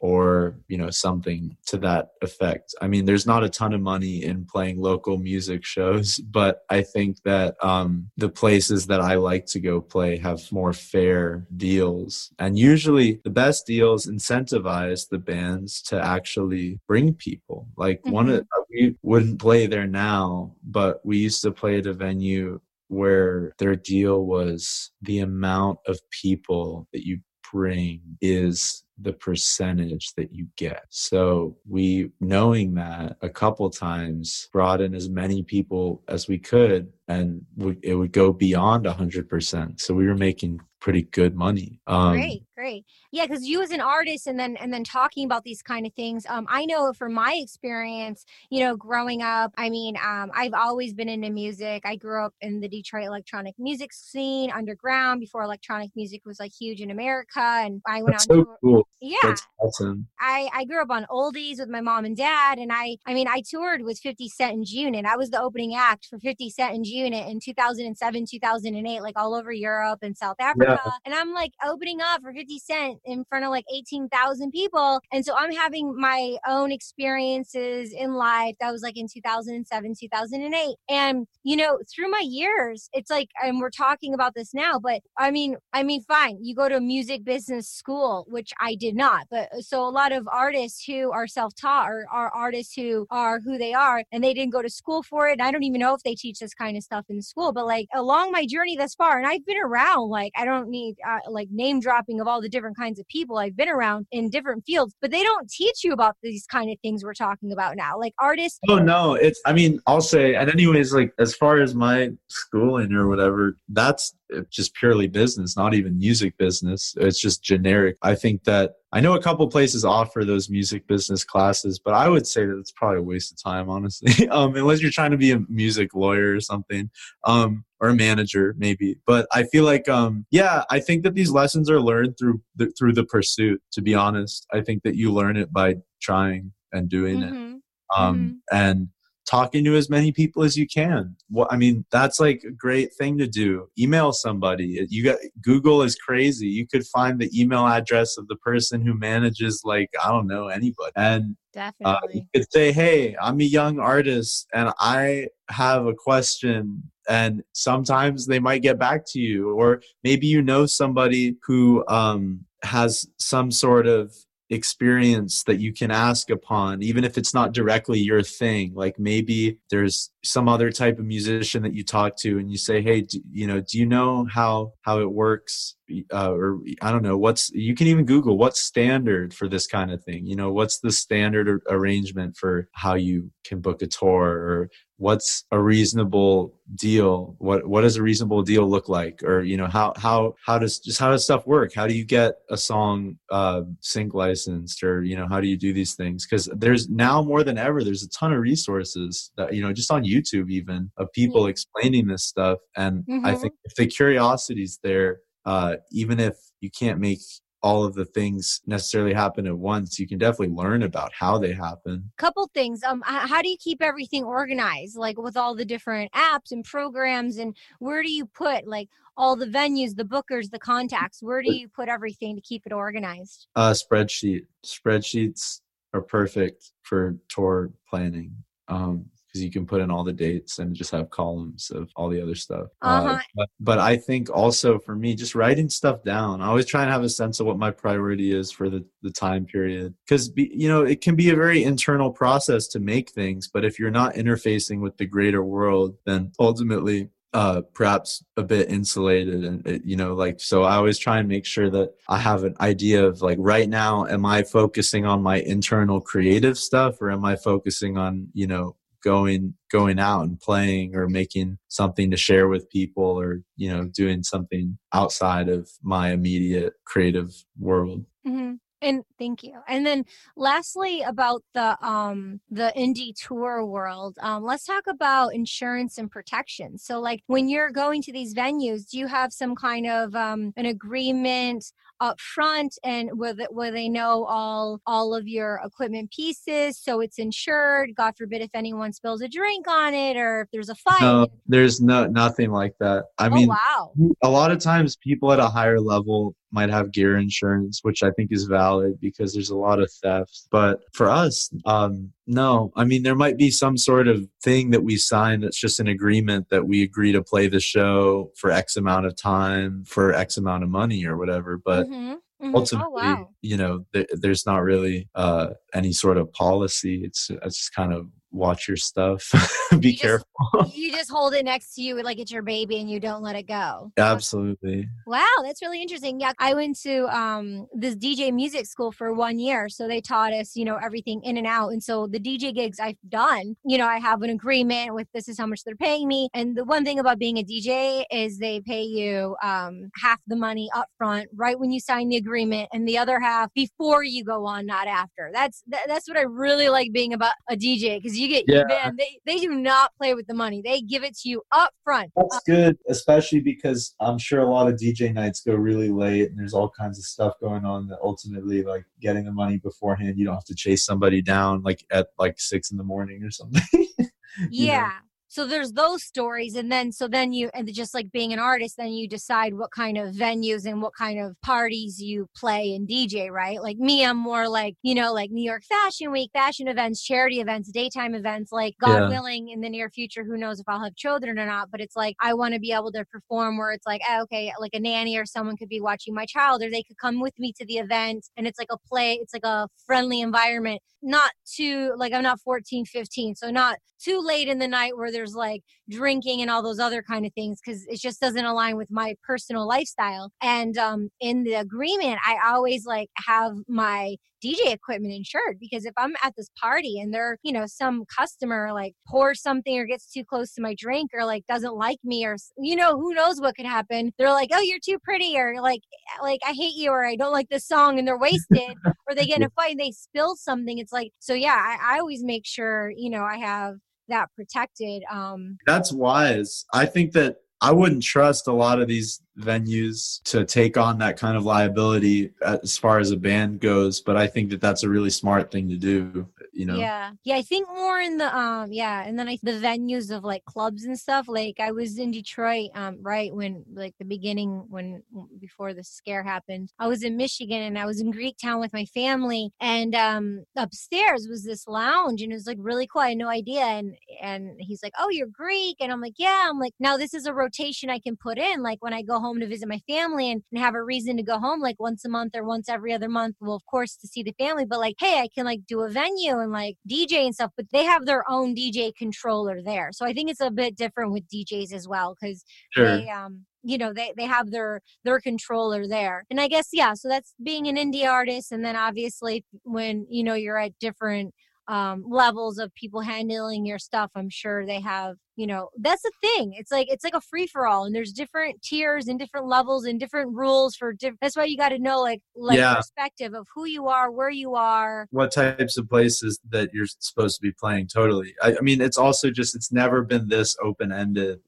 [0.00, 2.74] or you know something to that effect.
[2.80, 6.82] I mean there's not a ton of money in playing local music shows but i
[6.82, 12.32] think that um, the places that i like to go play have more fair deals.
[12.38, 17.68] And usually the best deals incentivize the bands to actually bring people.
[17.76, 18.12] Like mm-hmm.
[18.12, 22.60] one of we wouldn't play there now but we used to play at a venue
[22.90, 27.20] where their deal was the amount of people that you
[27.52, 30.84] bring is the percentage that you get.
[30.90, 36.92] So we, knowing that a couple times, brought in as many people as we could,
[37.10, 37.44] and
[37.82, 39.80] it would go beyond 100%.
[39.80, 41.78] So we were making pretty good money.
[41.86, 42.86] Um, great, great.
[43.12, 45.92] Yeah, because you as an artist, and then and then talking about these kind of
[45.92, 46.24] things.
[46.26, 49.52] Um, I know from my experience, you know, growing up.
[49.58, 51.82] I mean, um, I've always been into music.
[51.84, 56.52] I grew up in the Detroit electronic music scene, underground, before electronic music was like
[56.58, 57.40] huge in America.
[57.40, 58.36] And I went That's on.
[58.36, 58.88] So tour- cool.
[59.02, 60.06] Yeah, That's awesome.
[60.18, 63.28] I I grew up on oldies with my mom and dad, and I I mean
[63.28, 65.06] I toured with 50 Cent in june and.
[65.10, 69.34] I was the opening act for 50 Cent and Unit in 2007, 2008, like all
[69.34, 70.80] over Europe and South Africa.
[70.84, 70.92] Yeah.
[71.04, 75.00] And I'm like opening up for 50 Cent in front of like 18,000 people.
[75.12, 78.56] And so I'm having my own experiences in life.
[78.60, 80.76] That was like in 2007, 2008.
[80.88, 85.00] And, you know, through my years, it's like, and we're talking about this now, but
[85.16, 88.94] I mean, I mean, fine, you go to a music business school, which I did
[88.94, 89.26] not.
[89.30, 93.06] But uh, so a lot of artists who are self taught or are artists who
[93.10, 95.32] are who they are and they didn't go to school for it.
[95.32, 97.66] And I don't even know if they teach this kind of stuff in school, but
[97.66, 101.18] like along my journey thus far, and I've been around, like, I don't need uh,
[101.30, 104.64] like name dropping of all the different kinds of people I've been around in different
[104.66, 107.98] fields, but they don't teach you about these kind of things we're talking about now.
[107.98, 108.58] Like artists.
[108.68, 109.40] Oh no, it's.
[109.46, 114.14] I mean, I'll say, and anyways, like as far as my schooling or whatever, that's
[114.50, 116.94] just purely business, not even music business.
[116.98, 117.98] It's just generic.
[118.02, 122.08] I think that I know a couple places offer those music business classes, but I
[122.08, 124.28] would say that it's probably a waste of time, honestly.
[124.30, 126.90] um, unless you're trying to be a music lawyer or something,
[127.24, 128.96] um, or a manager maybe.
[129.06, 132.72] But I feel like, um, yeah, I think that these lessons are learned through the,
[132.76, 133.62] through the pursuit.
[133.72, 137.54] To be honest, I think that you learn it by trying and doing mm-hmm.
[137.54, 137.62] it.
[137.96, 138.56] Um, mm-hmm.
[138.56, 138.88] And
[139.30, 141.14] talking to as many people as you can.
[141.30, 143.68] Well, I mean, that's like a great thing to do.
[143.78, 144.84] Email somebody.
[144.88, 146.48] You got Google is crazy.
[146.48, 150.48] You could find the email address of the person who manages like I don't know
[150.48, 155.86] anybody, and definitely uh, you could say, "Hey, I'm a young artist, and I have
[155.86, 161.36] a question." And sometimes they might get back to you, or maybe you know somebody
[161.44, 164.14] who um, has some sort of
[164.50, 168.72] experience that you can ask upon even if it's not directly your thing.
[168.74, 172.82] Like maybe there's some other type of musician that you talk to and you say
[172.82, 175.76] hey do, you know do you know how how it works
[176.12, 179.90] uh, or i don't know what's you can even google what's standard for this kind
[179.90, 180.26] of thing.
[180.26, 185.44] You know what's the standard arrangement for how you can book a tour or what's
[185.50, 187.34] a reasonable deal?
[187.38, 189.22] What what does a reasonable deal look like?
[189.22, 191.72] Or you know how how how does just how does stuff work?
[191.74, 194.82] How do you get a song uh sync licensed?
[194.82, 196.26] Or you know how do you do these things?
[196.26, 199.90] Because there's now more than ever there's a ton of resources that you know just
[199.90, 201.50] on youtube even of people yeah.
[201.50, 202.58] explaining this stuff.
[202.76, 203.26] And mm-hmm.
[203.26, 207.20] i think if the curiosity's there uh even if you can't make
[207.62, 211.52] all of the things necessarily happen at once you can definitely learn about how they
[211.52, 212.10] happen.
[212.16, 216.52] Couple things um how do you keep everything organized like with all the different apps
[216.52, 221.22] and programs and where do you put like all the venues the bookers the contacts?
[221.22, 223.46] Where do you put everything to keep it organized?
[223.54, 225.60] Uh spreadsheet spreadsheets
[225.92, 228.32] are perfect for tour planning.
[228.68, 232.08] Um because you can put in all the dates and just have columns of all
[232.08, 232.68] the other stuff.
[232.82, 233.08] Uh-huh.
[233.08, 236.82] Uh, but, but I think also for me, just writing stuff down, I always try
[236.82, 239.94] and have a sense of what my priority is for the, the time period.
[240.04, 243.78] Because, you know, it can be a very internal process to make things, but if
[243.78, 249.64] you're not interfacing with the greater world, then ultimately uh perhaps a bit insulated and
[249.64, 252.56] it, you know like so i always try and make sure that i have an
[252.60, 257.24] idea of like right now am i focusing on my internal creative stuff or am
[257.24, 262.48] i focusing on you know going going out and playing or making something to share
[262.48, 268.54] with people or you know doing something outside of my immediate creative world mm-hmm.
[268.82, 269.60] And thank you.
[269.68, 270.04] And then
[270.36, 276.78] lastly about the um the indie tour world, um let's talk about insurance and protection.
[276.78, 280.52] So like when you're going to these venues, do you have some kind of um
[280.56, 286.10] an agreement up front and where, the, where they know all all of your equipment
[286.10, 290.48] pieces so it's insured god forbid if anyone spills a drink on it or if
[290.52, 293.04] there's a fight no there's no nothing like that.
[293.18, 293.92] I oh, mean wow.
[294.22, 298.10] a lot of times people at a higher level might have gear insurance which i
[298.12, 302.84] think is valid because there's a lot of theft but for us um no, I
[302.84, 306.48] mean there might be some sort of thing that we sign that's just an agreement
[306.50, 310.62] that we agree to play the show for X amount of time for X amount
[310.62, 311.58] of money or whatever.
[311.58, 312.12] But mm-hmm.
[312.12, 312.54] Mm-hmm.
[312.54, 313.28] ultimately, oh, wow.
[313.42, 317.02] you know, th- there's not really uh, any sort of policy.
[317.02, 319.30] It's it's just kind of watch your stuff
[319.80, 320.26] be you careful.
[320.62, 323.22] just, you just hold it next to you like it's your baby and you don't
[323.22, 323.92] let it go.
[323.98, 324.88] Absolutely.
[325.06, 326.20] Wow that's really interesting.
[326.20, 330.32] Yeah i went to um this dj music school for one year so they taught
[330.32, 333.76] us you know everything in and out and so the dj gigs i've done you
[333.76, 336.64] know i have an agreement with this is how much they're paying me and the
[336.64, 340.86] one thing about being a dj is they pay you um half the money up
[340.96, 344.66] front right when you sign the agreement and the other half before you go on
[344.66, 345.30] not after.
[345.32, 348.64] That's that, that's what i really like being about a dj because you get yeah.
[348.68, 350.62] man, they they do not play with the money.
[350.62, 352.12] They give it to you up front.
[352.16, 356.30] That's uh, good, especially because I'm sure a lot of DJ nights go really late
[356.30, 360.18] and there's all kinds of stuff going on that ultimately like getting the money beforehand,
[360.18, 363.30] you don't have to chase somebody down like at like six in the morning or
[363.30, 363.86] something.
[364.50, 364.80] yeah.
[364.80, 365.09] Know?
[365.30, 368.76] So there's those stories and then so then you and just like being an artist
[368.76, 372.88] then you decide what kind of venues and what kind of parties you play and
[372.88, 376.66] dj right like me i'm more like you know like new york fashion week fashion
[376.66, 379.08] events charity events daytime events like god yeah.
[379.08, 381.94] willing in the near future who knows if i'll have children or not but it's
[381.94, 384.80] like i want to be able to perform where it's like oh, okay like a
[384.80, 387.64] nanny or someone could be watching my child or they could come with me to
[387.66, 392.12] the event and it's like a play it's like a friendly environment not too like
[392.12, 396.40] i'm not 14 15 so not too late in the night where there's like drinking
[396.40, 399.66] and all those other kind of things because it just doesn't align with my personal
[399.66, 405.84] lifestyle and um in the agreement i always like have my DJ equipment insured because
[405.84, 409.84] if I'm at this party and there, you know, some customer like pours something or
[409.84, 413.14] gets too close to my drink or like doesn't like me or you know, who
[413.14, 414.12] knows what could happen.
[414.18, 415.82] They're like, "Oh, you're too pretty," or like,
[416.22, 418.76] "Like I hate you," or "I don't like this song," and they're wasted,
[419.08, 420.78] or they get in a fight and they spill something.
[420.78, 423.76] It's like, so yeah, I, I always make sure you know I have
[424.10, 425.02] that protected.
[425.10, 426.64] Um, That's wise.
[426.72, 431.18] I think that I wouldn't trust a lot of these venues to take on that
[431.18, 434.88] kind of liability as far as a band goes, but I think that that's a
[434.88, 436.76] really smart thing to do you know?
[436.76, 437.12] Yeah.
[437.24, 440.44] Yeah i think more in the um yeah and then i the venues of like
[440.44, 445.02] clubs and stuff like i was in detroit um right when like the beginning when
[445.38, 446.72] before the scare happened.
[446.78, 451.26] I was in michigan and i was in greektown with my family and um upstairs
[451.28, 453.02] was this lounge and it was like really cool.
[453.02, 456.48] I had no idea and and he's like oh you're greek and i'm like yeah.
[456.50, 459.18] I'm like now this is a rotation i can put in like when i go
[459.18, 462.04] home to visit my family and, and have a reason to go home like once
[462.04, 464.80] a month or once every other month well of course to see the family but
[464.80, 467.84] like hey i can like do a venue and like DJ and stuff, but they
[467.84, 469.90] have their own DJ controller there.
[469.92, 472.96] So I think it's a bit different with DJs as well because sure.
[472.96, 476.94] they um you know they they have their their controller there and i guess yeah
[476.94, 481.34] so that's being an indie artist and then obviously when you know you're at different
[481.68, 486.12] um, levels of people handling your stuff i'm sure they have you know that's the
[486.20, 489.46] thing it's like it's like a free for all and there's different tiers and different
[489.46, 492.74] levels and different rules for different that's why you got to know like like yeah.
[492.74, 497.36] perspective of who you are where you are what types of places that you're supposed
[497.36, 501.40] to be playing totally i, I mean it's also just it's never been this open-ended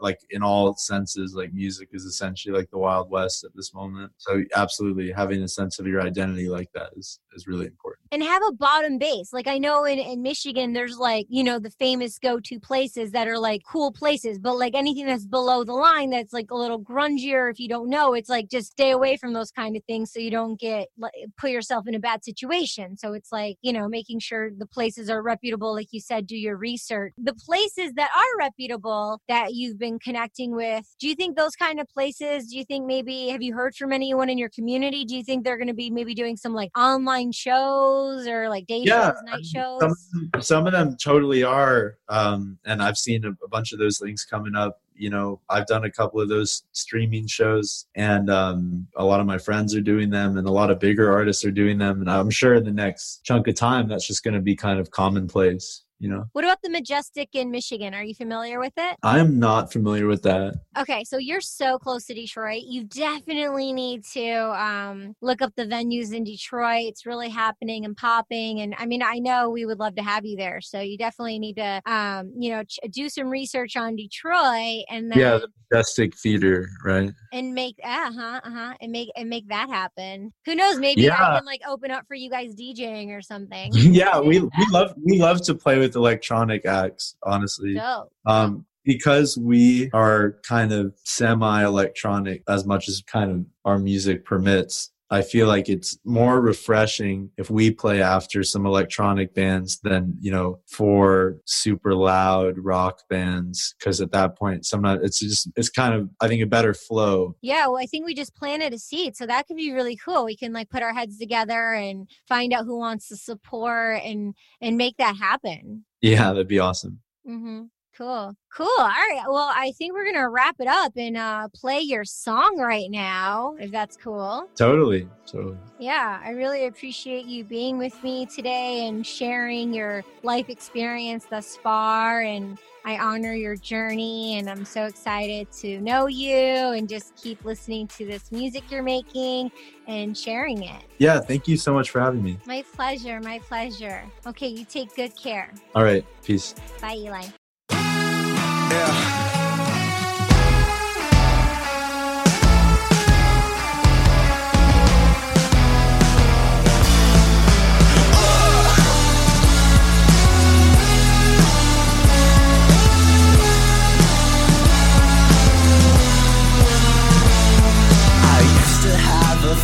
[0.00, 4.12] like in all senses like music is essentially like the wild west at this moment
[4.18, 8.22] so absolutely having a sense of your identity like that is is really important and
[8.22, 11.70] have a bottom base like i know in, in michigan there's like you know the
[11.70, 16.10] famous go-to places that are like cool places, but like anything that's below the line
[16.10, 19.32] that's like a little grungier if you don't know, it's like just stay away from
[19.32, 22.96] those kind of things so you don't get like, put yourself in a bad situation.
[22.96, 26.36] So it's like, you know, making sure the places are reputable like you said, do
[26.36, 27.12] your research.
[27.18, 31.80] The places that are reputable that you've been connecting with, do you think those kind
[31.80, 35.04] of places, do you think maybe have you heard from anyone in your community?
[35.04, 38.66] Do you think they're going to be maybe doing some like online shows or like
[38.66, 39.80] day Yeah, shows, night shows?
[39.80, 39.98] Some, of
[40.32, 43.98] them- some of them totally are, um, and I've seen a, a bunch of those
[43.98, 44.80] things coming up.
[44.94, 49.26] You know, I've done a couple of those streaming shows, and um, a lot of
[49.26, 52.00] my friends are doing them, and a lot of bigger artists are doing them.
[52.00, 54.78] And I'm sure in the next chunk of time, that's just going to be kind
[54.78, 55.84] of commonplace.
[56.00, 57.92] You know, What about the Majestic in Michigan?
[57.92, 58.96] Are you familiar with it?
[59.02, 60.54] I'm not familiar with that.
[60.78, 62.62] Okay, so you're so close to Detroit.
[62.66, 66.86] You definitely need to um, look up the venues in Detroit.
[66.86, 68.62] It's really happening and popping.
[68.62, 70.62] And I mean, I know we would love to have you there.
[70.62, 75.12] So you definitely need to, um, you know, ch- do some research on Detroit and
[75.12, 77.10] then Yeah, the Majestic Theater, right?
[77.32, 80.32] and make uh huh uh huh and make and make that happen.
[80.46, 80.78] Who knows?
[80.78, 81.14] Maybe Yeah.
[81.14, 83.70] I can like open up for you guys DJing or something.
[83.74, 87.16] yeah, we we love we love to play with electronic acts.
[87.22, 88.12] Honestly, Dope.
[88.26, 94.90] um, because we are kind of semi-electronic as much as kind of our music permits.
[95.10, 100.30] I feel like it's more refreshing if we play after some electronic bands than you
[100.30, 105.94] know for super loud rock bands because at that point sometimes it's just it's kind
[105.94, 107.34] of I think a better flow.
[107.42, 110.24] Yeah, well, I think we just planted a seed, so that could be really cool.
[110.24, 114.34] We can like put our heads together and find out who wants to support and
[114.60, 115.84] and make that happen.
[116.00, 117.00] Yeah, that'd be awesome.
[117.28, 117.64] Mm-hmm.
[117.96, 118.68] Cool, cool.
[118.78, 119.22] All right.
[119.28, 123.56] Well, I think we're gonna wrap it up and uh, play your song right now,
[123.58, 124.48] if that's cool.
[124.56, 125.58] Totally, totally.
[125.78, 131.56] Yeah, I really appreciate you being with me today and sharing your life experience thus
[131.56, 132.20] far.
[132.20, 137.44] And I honor your journey, and I'm so excited to know you and just keep
[137.44, 139.50] listening to this music you're making
[139.86, 140.82] and sharing it.
[140.98, 142.38] Yeah, thank you so much for having me.
[142.46, 144.04] My pleasure, my pleasure.
[144.26, 145.52] Okay, you take good care.
[145.74, 146.54] All right, peace.
[146.80, 147.26] Bye, Eli.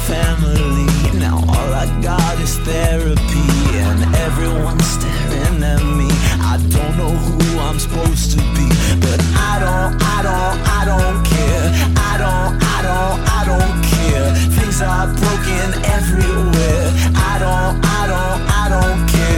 [0.07, 3.16] Family, now all I got is therapy,
[9.57, 11.72] I don't, I don't, I don't care.
[11.96, 14.34] I don't, I don't, I don't care.
[14.52, 16.92] Things are broken everywhere.
[17.16, 19.36] I don't, I don't, I don't care.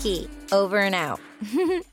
[0.51, 1.19] over and out.